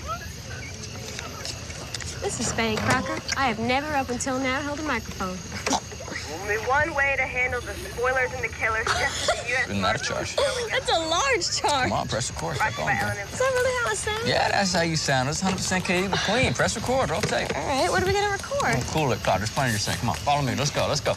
[2.21, 3.19] This is Faye Crocker.
[3.37, 5.39] I have never up until now held a microphone.
[6.41, 8.87] Only one way to handle the spoilers and the killers.
[8.87, 9.69] Just the U.S.
[9.69, 10.37] Isn't that a charge?
[10.71, 11.89] That's a large charge.
[11.89, 12.55] Come on, press record.
[12.55, 14.29] Is that really how it sounds?
[14.29, 15.29] Yeah, that's how you sound.
[15.29, 16.55] It's 100% K clean.
[16.55, 17.11] Press record.
[17.11, 17.55] I'll take.
[17.55, 18.75] All right, what are we going to record?
[18.77, 19.41] Oh, cool it, Cloud.
[19.41, 19.99] There's plenty of your sink.
[19.99, 20.55] Come on, follow me.
[20.55, 20.87] Let's go.
[20.89, 21.15] Let's go.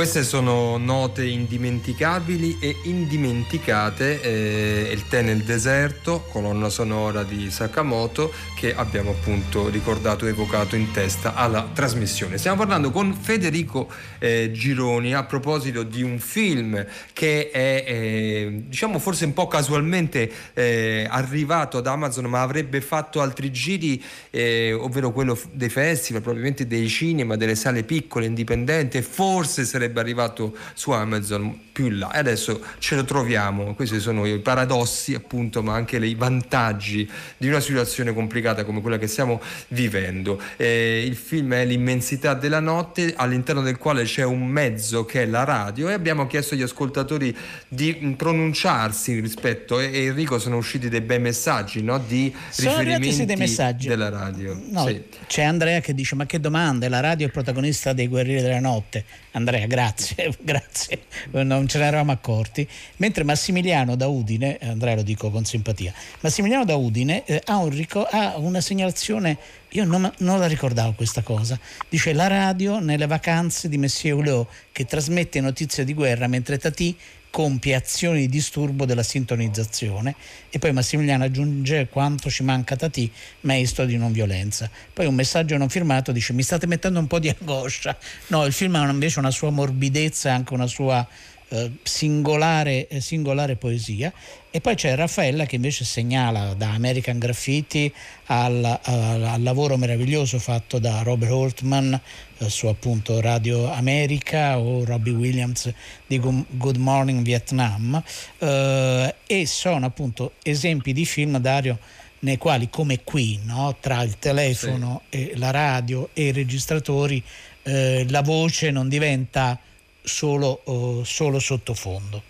[0.00, 8.32] Queste sono note indimenticabili e indimenticate, eh, Il tè nel deserto, colonna sonora di Sakamoto,
[8.56, 12.38] che abbiamo appunto ricordato e evocato in testa alla trasmissione.
[12.38, 16.82] Stiamo parlando con Federico eh, Gironi a proposito di un film
[17.12, 23.20] che è, eh, diciamo, forse un po' casualmente eh, arrivato ad Amazon, ma avrebbe fatto
[23.20, 29.66] altri giri, eh, ovvero quello dei festival, probabilmente dei cinema, delle sale piccole, indipendenti, forse
[29.66, 33.74] sarebbe sarebbe arrivato su Amazon là e adesso ce lo troviamo.
[33.74, 38.98] Questi sono i paradossi appunto ma anche i vantaggi di una situazione complicata come quella
[38.98, 40.40] che stiamo vivendo.
[40.56, 45.26] Eh, il film è L'immensità della notte all'interno del quale c'è un mezzo che è
[45.26, 47.36] la radio e abbiamo chiesto agli ascoltatori
[47.68, 51.98] di pronunciarsi rispetto e Enrico sono usciti dei bei messaggi no?
[51.98, 53.88] di sono riferimenti dei messaggi.
[53.88, 54.60] della radio.
[54.70, 55.02] No, sì.
[55.26, 59.04] C'è Andrea che dice ma che domande, la radio è protagonista dei Guerrieri della Notte.
[59.32, 62.68] Andrea, grazie, grazie, non ce ne eravamo accorti.
[62.96, 67.56] Mentre Massimiliano da Udine, eh, Andrea lo dico con simpatia, Massimiliano da Udine eh, ha,
[67.58, 69.38] un rico- ha, una segnalazione,
[69.70, 74.48] io non, non, la ricordavo questa cosa, dice la radio nelle vacanze di Monsieur Hulot
[74.72, 76.96] che trasmette notizie di guerra mentre Tati
[77.30, 80.16] compie azioni di disturbo della sintonizzazione
[80.50, 83.10] e poi Massimiliano aggiunge quanto ci manca Tati,
[83.42, 84.68] maestro di non violenza.
[84.92, 87.96] Poi un messaggio non firmato dice mi state mettendo un po' di angoscia.
[88.28, 91.06] No, il film ha invece una sua morbidezza e anche una sua
[91.50, 94.12] eh, singolare, eh, singolare, poesia.
[94.50, 97.92] E poi c'è Raffaella che invece segnala da American Graffiti
[98.26, 102.00] al, al, al lavoro meraviglioso fatto da Robert Holtman
[102.38, 105.72] eh, su appunto Radio America o Robbie Williams
[106.06, 108.02] di Good Morning Vietnam
[108.38, 111.78] eh, e sono appunto esempi di film Dario
[112.20, 113.76] nei quali come qui no?
[113.80, 115.16] tra il telefono sì.
[115.16, 117.22] e la radio e i registratori
[117.62, 119.58] eh, la voce non diventa
[120.02, 122.22] solo, uh, solo sottofondo.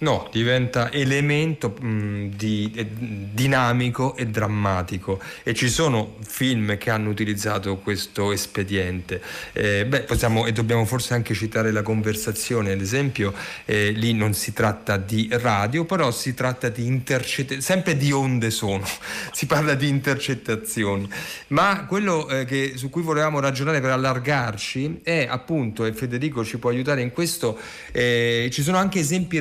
[0.00, 7.10] No, diventa elemento mh, di, eh, dinamico e drammatico e ci sono film che hanno
[7.10, 9.20] utilizzato questo espediente.
[9.52, 13.34] Eh, beh, possiamo e dobbiamo forse anche citare la conversazione, ad esempio,
[13.66, 18.48] eh, lì non si tratta di radio, però si tratta di intercettazioni, sempre di onde
[18.48, 18.86] sono,
[19.32, 21.10] si parla di intercettazioni.
[21.48, 26.56] Ma quello eh, che, su cui volevamo ragionare per allargarci è appunto, e Federico ci
[26.56, 27.58] può aiutare in questo,
[27.92, 29.38] eh, ci sono anche esempi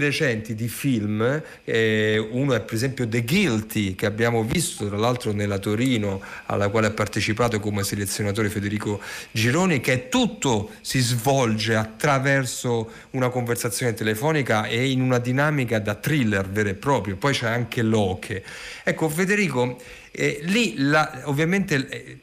[0.49, 5.31] recenti di film, eh, uno è per esempio The Guilty che abbiamo visto tra l'altro
[5.31, 8.99] nella Torino alla quale ha partecipato come selezionatore Federico
[9.31, 16.47] Gironi, che tutto si svolge attraverso una conversazione telefonica e in una dinamica da thriller
[16.49, 18.43] vero e proprio, poi c'è anche Loche.
[18.83, 19.79] Ecco Federico,
[20.11, 22.17] eh, lì la, ovviamente eh,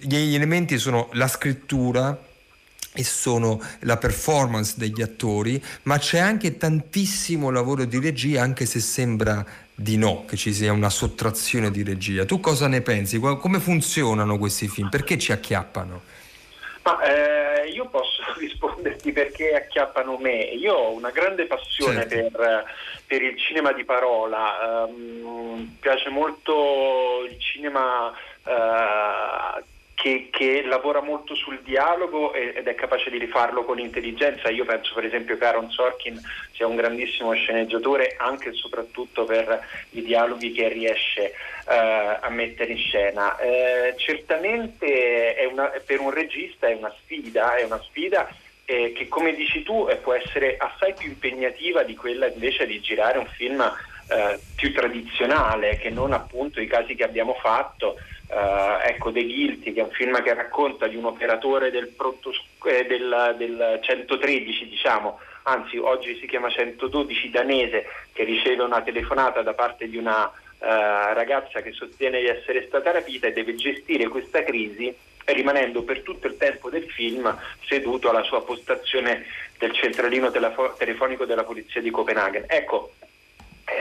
[0.00, 2.28] gli elementi sono la scrittura,
[2.92, 8.80] e sono la performance degli attori, ma c'è anche tantissimo lavoro di regia, anche se
[8.80, 12.24] sembra di no, che ci sia una sottrazione di regia.
[12.24, 13.18] Tu cosa ne pensi?
[13.18, 14.88] Come funzionano questi film?
[14.88, 16.02] Perché ci acchiappano?
[16.82, 20.36] Ma, eh, io posso risponderti perché acchiappano me.
[20.36, 22.36] Io ho una grande passione certo.
[22.36, 22.64] per,
[23.06, 29.62] per, il cinema di parola, um, piace molto il cinema uh,
[30.00, 34.48] che, che, lavora molto sul dialogo ed è capace di rifarlo con intelligenza.
[34.48, 36.18] Io penso per esempio che Aaron Sorkin
[36.54, 39.60] sia un grandissimo sceneggiatore anche e soprattutto per
[39.90, 41.34] i dialoghi che riesce
[41.66, 43.36] uh, a mettere in scena.
[43.38, 48.26] Uh, certamente una, per un regista è una sfida, è una sfida
[48.64, 52.80] eh, che come dici tu eh, può essere assai più impegnativa di quella invece di
[52.80, 57.96] girare un film eh, più tradizionale che non appunto i casi che abbiamo fatto
[58.30, 62.30] Uh, ecco The Guilty, che è un film che racconta di un operatore del, pronto,
[62.64, 69.42] eh, del, del 113, diciamo, anzi oggi si chiama 112 danese, che riceve una telefonata
[69.42, 74.06] da parte di una uh, ragazza che sostiene di essere stata rapita e deve gestire
[74.06, 79.24] questa crisi rimanendo per tutto il tempo del film seduto alla sua postazione
[79.58, 82.44] del centralino telefo- telefonico della polizia di Copenaghen.
[82.46, 82.92] Ecco,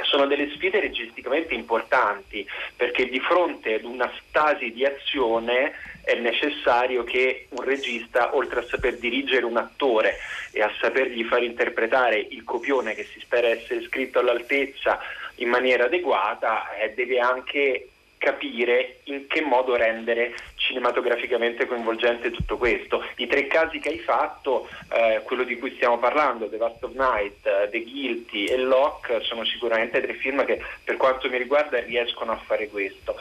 [0.04, 5.74] sono delle sfide registicamente importanti perché di fronte ad una stasi di azione
[6.04, 10.18] è necessario che un regista, oltre a saper dirigere un attore
[10.52, 15.00] e a sapergli far interpretare il copione che si spera essere scritto all'altezza
[15.36, 23.04] in maniera adeguata, eh, deve anche capire in che modo rendere cinematograficamente coinvolgente tutto questo.
[23.16, 26.94] I tre casi che hai fatto, eh, quello di cui stiamo parlando, The Last of
[26.94, 31.80] Night, uh, The Guilty e Locke, sono sicuramente tre film che per quanto mi riguarda
[31.80, 33.16] riescono a fare questo.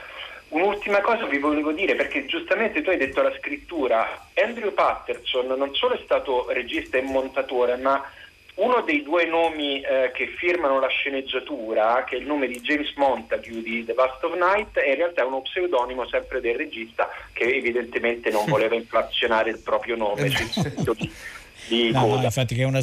[0.48, 5.74] Un'ultima cosa vi volevo dire, perché giustamente tu hai detto la scrittura, Andrew Patterson non
[5.74, 8.02] solo è stato regista e montatore, ma
[8.58, 12.92] uno dei due nomi eh, che firmano la sceneggiatura, che è il nome di James
[12.96, 17.44] Montague di The Last of Night, è in realtà uno pseudonimo sempre del regista che
[17.44, 20.94] evidentemente non voleva inflazionare il proprio nome esatto.
[20.94, 21.12] di,
[21.68, 22.80] di no, no, infatti che è una,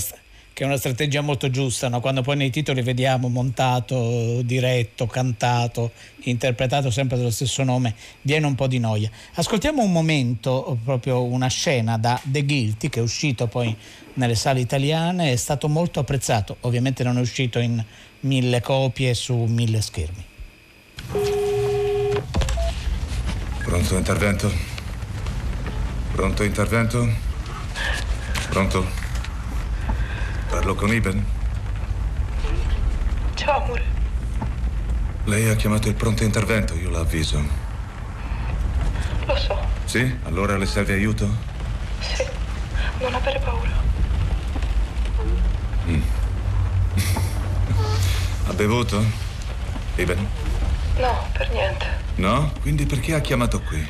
[0.56, 2.00] che è una strategia molto giusta, no?
[2.00, 5.92] quando poi nei titoli vediamo montato, diretto, cantato,
[6.22, 9.12] interpretato sempre dello stesso nome, viene un po' di noia.
[9.34, 13.76] Ascoltiamo un momento, proprio una scena da The Guilty, che è uscito poi
[14.14, 17.84] nelle sale italiane, è stato molto apprezzato, ovviamente non è uscito in
[18.22, 20.26] mille copie su mille schermi.
[23.62, 24.50] Pronto intervento?
[26.14, 27.10] Pronto intervento?
[28.48, 29.05] Pronto?
[30.56, 31.26] Parlo con Iben?
[33.34, 33.84] Ciao, amore.
[35.26, 37.44] Lei ha chiamato il pronto intervento, io l'avviso.
[39.26, 39.60] Lo so.
[39.84, 40.18] Sì?
[40.24, 41.28] Allora le serve aiuto?
[42.00, 42.26] Sì.
[43.00, 43.70] Non avere paura.
[45.88, 46.02] Mm.
[48.48, 49.04] ha bevuto?
[49.96, 50.26] Iben?
[51.00, 51.86] No, per niente.
[52.16, 52.54] No?
[52.62, 53.86] Quindi perché ha chiamato qui?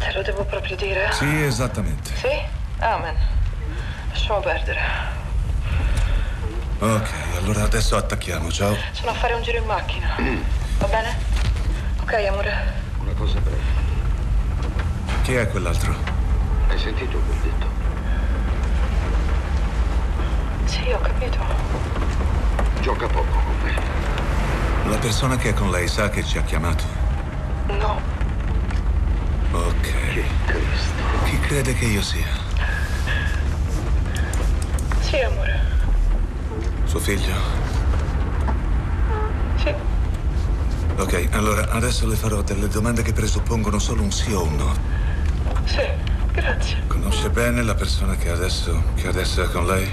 [0.00, 1.12] Te lo devo proprio dire?
[1.12, 2.16] Sì, esattamente.
[2.16, 2.36] Sì?
[2.80, 3.14] Amen.
[4.10, 5.17] Lasciamo perdere.
[6.80, 8.76] Ok, allora adesso attacchiamo, ciao.
[8.92, 10.14] Sono a fare un giro in macchina.
[10.78, 11.16] Va bene?
[12.00, 12.52] Ok, amore.
[13.00, 13.58] Una cosa breve.
[15.22, 15.92] Chi è quell'altro?
[16.68, 17.66] Hai sentito quel detto?
[20.66, 21.38] Sì, ho capito.
[22.80, 23.74] Gioca poco con me.
[24.88, 26.84] La persona che è con lei sa che ci ha chiamato?
[27.66, 28.00] No.
[29.50, 29.80] Ok.
[29.80, 31.02] Che Cristo.
[31.24, 32.26] Chi crede che io sia?
[35.00, 35.77] Sì, amore.
[36.88, 37.34] Suo figlio?
[39.56, 39.74] Sì.
[40.96, 44.74] Ok, allora adesso le farò delle domande che presuppongono solo un sì o un no.
[45.64, 45.86] Sì,
[46.32, 46.82] grazie.
[46.86, 49.86] Conosce bene la persona che adesso, che adesso è con lei?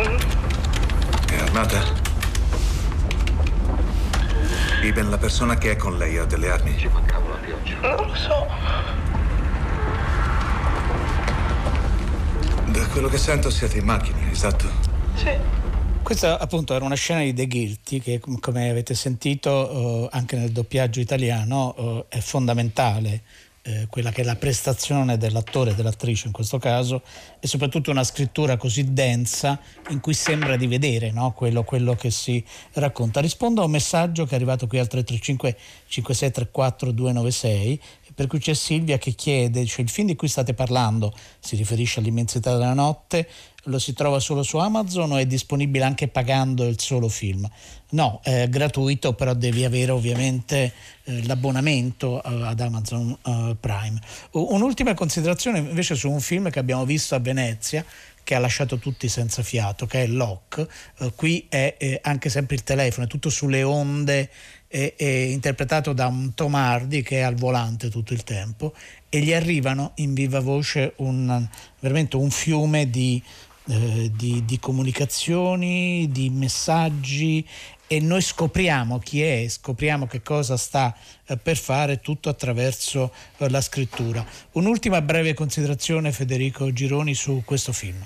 [0.00, 0.16] Mm.
[1.26, 1.82] È armata?
[4.82, 6.78] Iben, la persona che è con lei ha delle armi?
[6.78, 7.96] Ci mancava la pioggia.
[7.96, 8.46] Non lo so.
[12.72, 14.66] Da quello che sento siete in macchina, esatto?
[15.14, 15.28] Sì.
[16.02, 20.52] Questa appunto era una scena di The Guilty che come avete sentito eh, anche nel
[20.52, 23.22] doppiaggio italiano eh, è fondamentale
[23.62, 27.02] eh, quella che è la prestazione dell'attore dell'attrice in questo caso
[27.38, 29.60] e soprattutto una scrittura così densa
[29.90, 31.32] in cui sembra di vedere no?
[31.32, 33.20] quello, quello, che si racconta.
[33.20, 35.56] Rispondo a un messaggio che è arrivato qui al 335
[35.86, 37.80] 5634 296
[38.14, 42.00] per cui c'è Silvia che chiede, cioè il film di cui state parlando si riferisce
[42.00, 43.28] all'immensità della notte,
[43.64, 47.48] lo si trova solo su Amazon o è disponibile anche pagando il solo film?
[47.92, 50.72] No, è gratuito, però devi avere ovviamente
[51.04, 54.00] eh, l'abbonamento eh, ad Amazon eh, Prime.
[54.32, 57.84] Un'ultima considerazione invece su un film che abbiamo visto a Venezia
[58.24, 60.66] che ha lasciato tutti senza fiato, che è Locke.
[60.98, 64.30] Eh, qui è eh, anche sempre il telefono, è tutto sulle onde
[64.72, 68.72] è, è interpretato da un Tom Hardy che è al volante tutto il tempo
[69.10, 71.46] e gli arrivano in viva voce un,
[71.78, 73.22] veramente un fiume di,
[73.68, 77.46] eh, di, di comunicazioni, di messaggi
[77.92, 83.50] e noi scopriamo chi è, scopriamo che cosa sta eh, per fare tutto attraverso eh,
[83.50, 84.24] la scrittura.
[84.52, 88.02] Un'ultima breve considerazione Federico Gironi su questo film.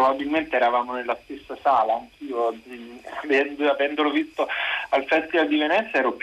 [0.00, 2.54] Probabilmente eravamo nella stessa sala, anch'io
[3.70, 4.48] avendolo visto
[4.88, 6.16] al Festival di Venezia ero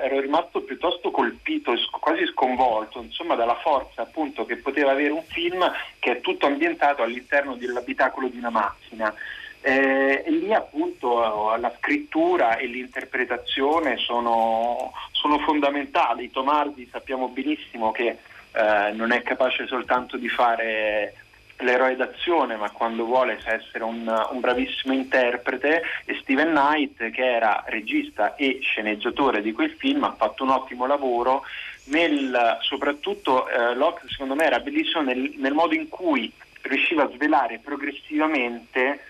[0.00, 5.68] ero rimasto piuttosto colpito, quasi sconvolto, insomma, dalla forza appunto che poteva avere un film
[5.98, 9.12] che è tutto ambientato all'interno dell'abitacolo di una macchina.
[9.60, 16.30] Eh, e lì appunto la scrittura e l'interpretazione sono, sono fondamentali.
[16.30, 18.18] Tomardi sappiamo benissimo che
[18.52, 21.23] eh, non è capace soltanto di fare
[21.58, 27.24] l'eroe d'azione, ma quando vuole sa essere un, un, bravissimo interprete e Steven Knight, che
[27.24, 31.42] era regista e sceneggiatore di quel film, ha fatto un ottimo lavoro
[31.84, 36.32] nel, soprattutto eh, Locke secondo me era bellissimo nel, nel, modo in cui
[36.62, 39.00] riusciva a svelare progressivamente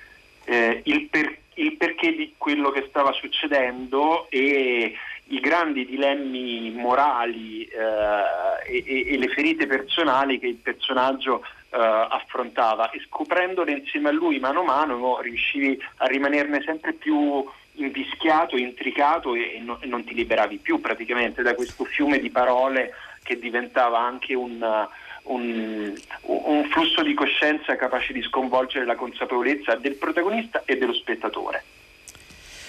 [0.45, 4.95] eh, il, per, il perché di quello che stava succedendo e
[5.35, 12.91] i grandi dilemmi morali eh, e, e, le ferite personali che il personaggio eh, affrontava
[12.91, 17.45] e scoprendole insieme a lui mano a mano riuscivi a rimanerne sempre più
[17.76, 22.30] invischiato, intricato e, e, no, e, non ti liberavi più praticamente da questo fiume di
[22.30, 22.93] parole
[23.24, 24.64] che diventava anche un,
[25.22, 31.64] un, un flusso di coscienza capace di sconvolgere la consapevolezza del protagonista e dello spettatore.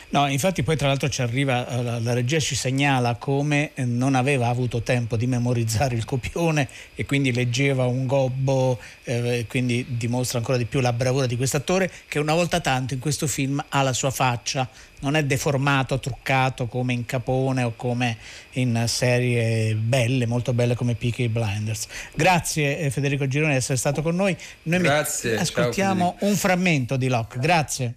[0.10, 4.16] No, infatti poi tra l'altro ci arriva, eh, la, la regia ci segnala come non
[4.16, 10.38] aveva avuto tempo di memorizzare il copione e quindi leggeva un gobbo, eh, quindi dimostra
[10.38, 13.82] ancora di più la bravura di quest'attore che una volta tanto in questo film ha
[13.82, 14.70] la sua faccia,
[15.02, 18.18] non è deformato, truccato come in Capone o come
[18.54, 21.88] in serie belle, molto belle come Peaky Blinders.
[22.14, 24.36] Grazie eh, Federico Gironi di essere stato con noi.
[24.64, 25.38] Noi Grazie.
[25.38, 27.40] Ascoltiamo un frammento di Locke.
[27.40, 27.96] Grazie.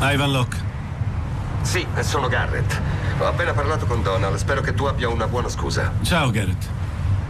[0.00, 0.56] Ivan Locke.
[1.62, 2.80] Sì, sono Garrett.
[3.18, 4.36] Ho appena parlato con Donald.
[4.36, 5.92] Spero che tu abbia una buona scusa.
[6.02, 6.68] Ciao, Garrett.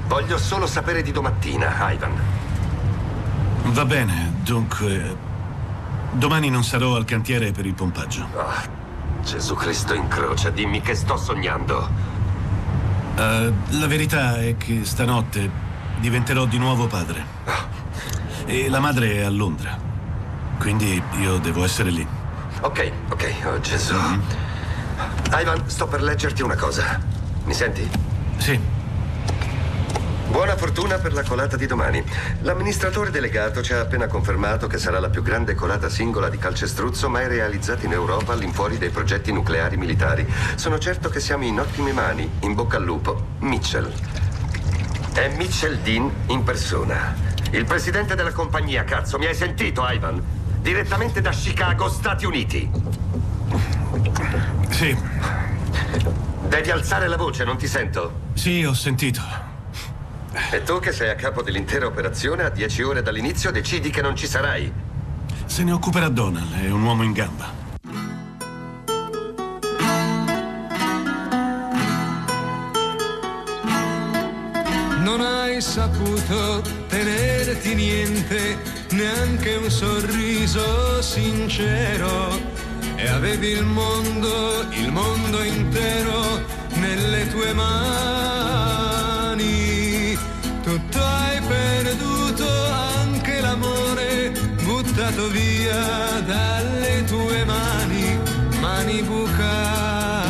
[0.09, 2.21] Voglio solo sapere di domattina, Ivan.
[3.63, 5.17] Va bene, dunque.
[6.13, 8.27] Domani non sarò al cantiere per il pompaggio.
[8.35, 11.89] Oh, Gesù Cristo in croce, dimmi che sto sognando.
[13.17, 15.51] Uh, la verità è che stanotte
[15.99, 17.25] diventerò di nuovo padre.
[17.45, 17.75] Oh.
[18.45, 19.77] E la madre è a Londra.
[20.59, 22.07] Quindi io devo essere lì.
[22.67, 23.95] Ok, ok, oh Gesù.
[23.95, 24.21] Mm-hmm.
[25.41, 27.01] Ivan, sto per leggerti una cosa.
[27.45, 27.89] Mi senti?
[28.39, 28.61] Sì.
[30.29, 32.03] Buona fortuna per la colata di domani.
[32.41, 37.09] L'amministratore delegato ci ha appena confermato che sarà la più grande colata singola di calcestruzzo
[37.09, 40.27] mai realizzata in Europa all'infuori dei progetti nucleari militari.
[40.57, 42.29] Sono certo che siamo in ottime mani.
[42.41, 43.27] In bocca al lupo.
[43.39, 43.89] Mitchell.
[45.13, 47.15] È Mitchell Dean in persona.
[47.53, 49.19] Il presidente della compagnia, cazzo.
[49.19, 50.46] Mi hai sentito, Ivan?
[50.67, 52.69] Direttamente da Chicago, Stati Uniti.
[54.71, 54.97] Sì.
[56.49, 58.33] Devi alzare la voce, non ti sento.
[58.35, 59.23] Sì, ho sentito.
[60.51, 64.17] E tu che sei a capo dell'intera operazione, a dieci ore dall'inizio decidi che non
[64.17, 64.73] ci sarai.
[65.45, 67.47] Se ne occuperà Donald, è un uomo in gamba.
[74.99, 82.65] Non hai saputo tenerti niente, neanche un sorriso sincero.
[82.97, 86.43] E avevi il mondo, il mondo intero
[86.81, 87.77] nelle tue mani.
[90.63, 94.33] Tutto hai perduto, anche l'amore,
[94.63, 98.19] buttato via dalle tue mani,
[98.61, 100.25] mani bucate.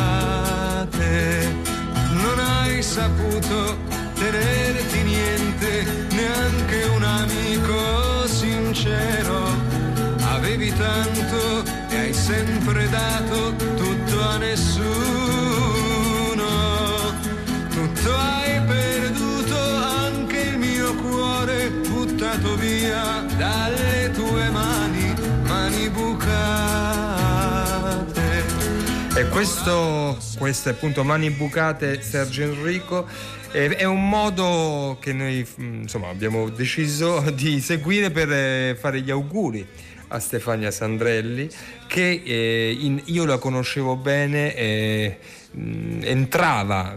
[2.11, 3.77] Non hai saputo
[4.15, 4.66] tenerti
[12.27, 14.85] sempre dato tutto a nessuno.
[17.69, 26.25] Tutto hai perduto, anche il mio cuore buttato via dalle tue mani, mani bucate.
[29.15, 33.07] E questo, questo è appunto Mani Bucate Sergio Enrico.
[33.49, 39.65] È un modo che noi insomma, abbiamo deciso di seguire per eh, fare gli auguri
[40.09, 41.49] a Stefania Sandrelli
[41.87, 45.17] che eh, in, io la conoscevo bene eh,
[46.01, 46.95] entrava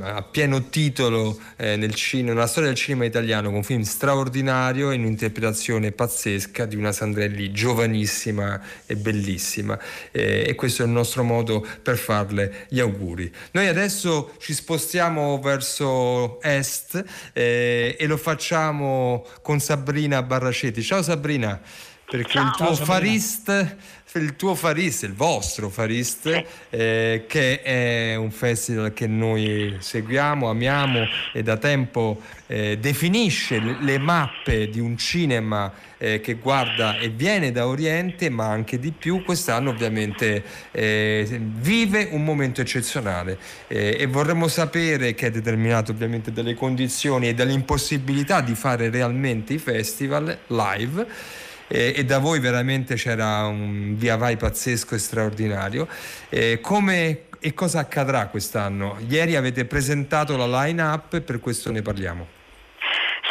[0.00, 4.90] a pieno titolo eh, nel cinema, nella storia del cinema italiano con un film straordinario
[4.90, 9.78] e un'interpretazione pazzesca di una Sandrelli giovanissima e bellissima
[10.10, 13.32] eh, e questo è il nostro modo per farle gli auguri.
[13.52, 17.02] Noi adesso ci spostiamo verso est
[17.32, 20.82] eh, e lo facciamo con Sabrina Barracetti.
[20.82, 21.60] Ciao Sabrina
[22.04, 22.46] perché Ciao.
[22.46, 23.76] il tuo Farist
[24.18, 26.44] il tuo Farist, il vostro Farist, sì.
[26.70, 33.98] eh, che è un festival che noi seguiamo, amiamo e da tempo eh, definisce le
[33.98, 39.22] mappe di un cinema eh, che guarda e viene da Oriente, ma anche di più.
[39.22, 40.42] Quest'anno ovviamente
[40.72, 43.38] eh, vive un momento eccezionale
[43.68, 49.54] eh, e vorremmo sapere che è determinato ovviamente dalle condizioni e dall'impossibilità di fare realmente
[49.54, 51.40] i festival live
[51.72, 55.88] eh, e da voi veramente c'era un via vai pazzesco e straordinario.
[56.28, 58.98] Eh, come e cosa accadrà quest'anno?
[59.08, 62.40] Ieri avete presentato la line-up e per questo ne parliamo.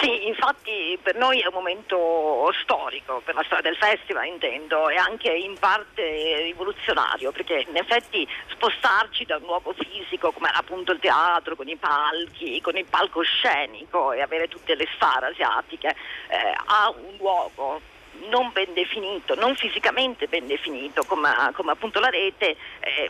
[0.01, 4.95] Sì, infatti per noi è un momento storico, per la storia del festival intendo, e
[4.95, 10.91] anche in parte rivoluzionario, perché in effetti spostarci da un luogo fisico come era appunto
[10.91, 16.55] il teatro, con i palchi, con il palcoscenico e avere tutte le star asiatiche, eh,
[16.65, 17.79] a un luogo
[18.29, 23.09] non ben definito, non fisicamente ben definito come, come appunto la rete, eh,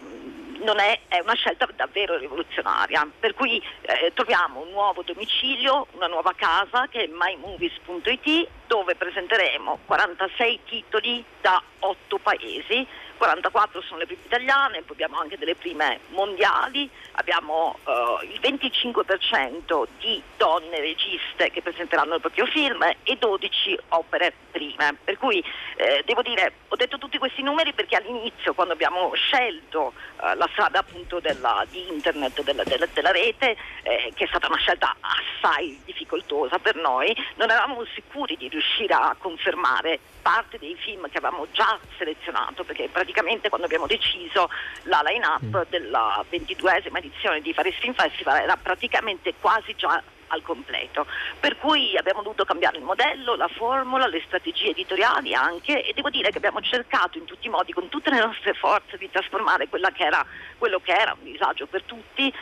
[0.78, 3.08] è, è, una scelta davvero rivoluzionaria.
[3.20, 9.80] Per cui eh, troviamo un nuovo domicilio, una nuova casa che è mymovies.it dove presenteremo
[9.86, 12.88] 46 titoli da 8 paesi
[13.22, 19.86] 44 sono le prime italiane, poi abbiamo anche delle prime mondiali, abbiamo uh, il 25%
[20.00, 24.98] di donne registe che presenteranno il proprio film e 12 opere prime.
[25.04, 25.38] Per cui
[25.76, 30.50] eh, devo dire, ho detto tutti questi numeri perché all'inizio quando abbiamo scelto uh, la
[30.54, 34.96] strada appunto della, di internet, della, della, della rete, eh, che è stata una scelta
[35.00, 41.18] assai difficoltosa per noi, non eravamo sicuri di riuscire a confermare parte dei film che
[41.18, 44.50] avevamo già selezionato perché praticamente quando abbiamo deciso
[44.84, 45.70] la line-up mm.
[45.70, 50.02] della ventiduesima edizione di Paris Film Festival era praticamente quasi già
[50.32, 51.06] al completo.
[51.40, 56.10] Per cui abbiamo dovuto cambiare il modello, la formula, le strategie editoriali anche e devo
[56.10, 59.68] dire che abbiamo cercato in tutti i modi, con tutte le nostre forze, di trasformare
[59.70, 60.26] che era,
[60.58, 62.34] quello che era un disagio per tutti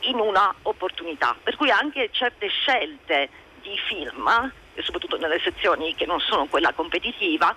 [0.00, 1.36] in una opportunità.
[1.40, 3.28] Per cui anche certe scelte
[3.62, 4.52] di film,
[4.82, 7.54] soprattutto nelle sezioni che non sono quella competitiva,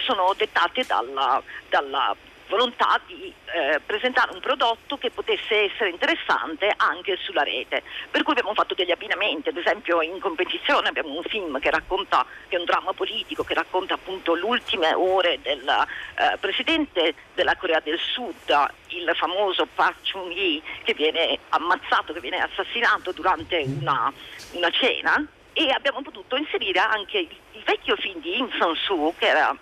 [0.00, 2.16] sono dettate dalla, dalla
[2.48, 7.82] volontà di eh, presentare un prodotto che potesse essere interessante anche sulla rete.
[8.10, 12.24] Per cui abbiamo fatto degli abbinamenti, ad esempio in competizione abbiamo un film che racconta,
[12.48, 17.56] che è un dramma politico, che racconta appunto le ultime ore del eh, presidente della
[17.56, 18.54] Corea del Sud,
[18.88, 24.12] il famoso Park Chung-hee, che viene ammazzato, che viene assassinato durante una,
[24.52, 29.56] una cena e abbiamo potuto inserire anche il, vecchio film di Im Sang-soo che era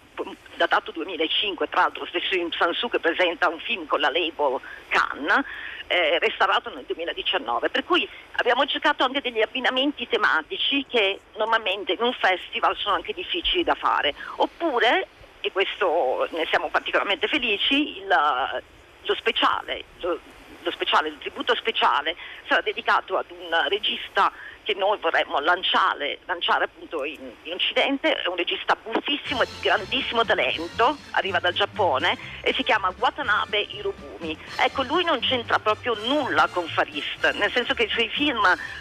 [0.56, 5.44] datato 2005 tra l'altro stesso Im Sang-soo che presenta un film con la label Cannes
[5.86, 12.02] eh, restaurato nel 2019 per cui abbiamo cercato anche degli abbinamenti tematici che normalmente in
[12.02, 14.14] un festival sono anche difficili da fare.
[14.36, 15.06] Oppure
[15.40, 20.18] e questo ne siamo particolarmente felici il, lo speciale lo,
[20.62, 22.16] lo speciale, il tributo speciale
[22.46, 24.32] sarà dedicato ad un regista
[24.62, 29.60] che noi vorremmo lanciare, lanciare appunto in, in, Occidente, è un regista buffissimo e di
[29.60, 34.36] grandissimo talento, arriva dal Giappone e si chiama Watanabe Hirobumi.
[34.58, 38.40] Ecco, lui non c'entra proprio nulla con Farist, nel senso che i suoi film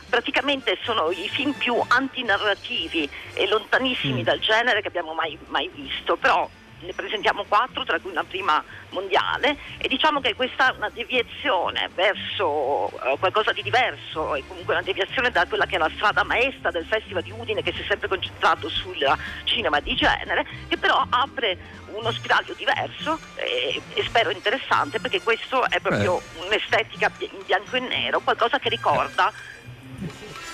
[0.09, 4.23] praticamente sono i film più antinarrativi e lontanissimi mm.
[4.23, 6.49] dal genere che abbiamo mai, mai visto, però
[6.81, 11.89] ne presentiamo quattro, tra cui una prima mondiale e diciamo che questa è una deviazione
[11.93, 16.23] verso uh, qualcosa di diverso e comunque una deviazione da quella che è la strada
[16.23, 18.97] maestra del Festival di Udine che si è sempre concentrato sul
[19.43, 21.57] cinema di genere, che però apre
[21.93, 26.45] uno spiraglio diverso e, e spero interessante perché questo è proprio Beh.
[26.45, 29.31] un'estetica in bianco e nero, qualcosa che ricorda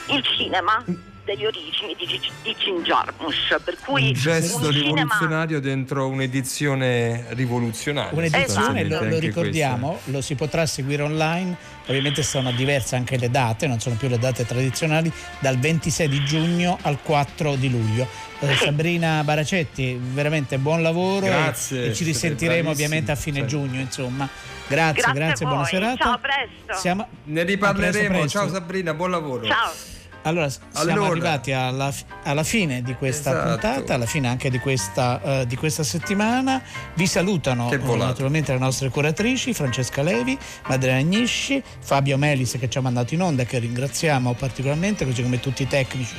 [0.07, 0.83] il cinema
[1.27, 2.05] delle origini di,
[2.41, 3.59] di Jim Jarmusch.
[3.61, 5.75] Per cui un gesto un rivoluzionario cinema...
[5.75, 8.17] dentro un'edizione rivoluzionaria.
[8.17, 10.11] Un'edizione, lo, lo ricordiamo, questo.
[10.11, 11.55] lo si potrà seguire online,
[11.87, 16.23] ovviamente sono diverse anche le date, non sono più le date tradizionali, dal 26 di
[16.23, 18.07] giugno al 4 di luglio.
[18.39, 23.47] Eh, Sabrina Baracetti, veramente buon lavoro grazie, e, e ci risentiremo ovviamente a fine sì.
[23.47, 24.29] giugno, insomma.
[24.67, 26.03] Grazie, grazie, grazie buona serata.
[26.03, 26.81] Ciao, a presto.
[26.81, 27.07] Siamo...
[27.25, 27.91] Ne riparleremo.
[27.91, 28.37] Presto, presto.
[28.37, 29.45] Ciao Sabrina, buon lavoro.
[29.45, 29.95] Ciao.
[30.27, 33.49] Allora, siamo allora, arrivati alla, alla, fine di questa esatto.
[33.49, 36.61] puntata, alla fine anche di questa, uh, di questa settimana.
[36.95, 42.81] Vi salutano naturalmente le nostre curatrici, Francesca Levi, Madrena Agnisci, Fabio Melis che ci ha
[42.81, 46.15] mandato in onda che ringraziamo particolarmente, così come tutti i tecnici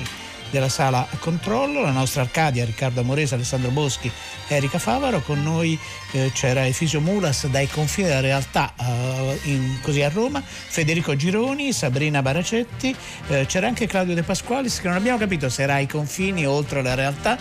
[0.51, 4.11] della sala a controllo, la nostra Arcadia, Riccardo Amorese, Alessandro Boschi,
[4.49, 5.79] Erika Favaro, con noi
[6.13, 11.73] eh, c'era Efisio Mulas dai confini della realtà eh, in, così a Roma, Federico Gironi,
[11.73, 12.95] Sabrina Baracetti,
[13.29, 16.53] eh, c'era anche Claudio De Pasqualis che non abbiamo capito se era ai confini o
[16.53, 17.39] oltre la realtà,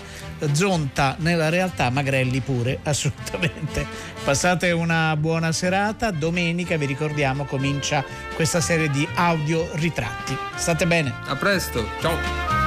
[0.51, 3.85] Zonta nella realtà, Magrelli pure, assolutamente.
[4.23, 8.03] Passate una buona serata, domenica vi ricordiamo comincia
[8.35, 10.37] questa serie di audio ritratti.
[10.55, 11.13] State bene.
[11.25, 12.66] A presto, ciao.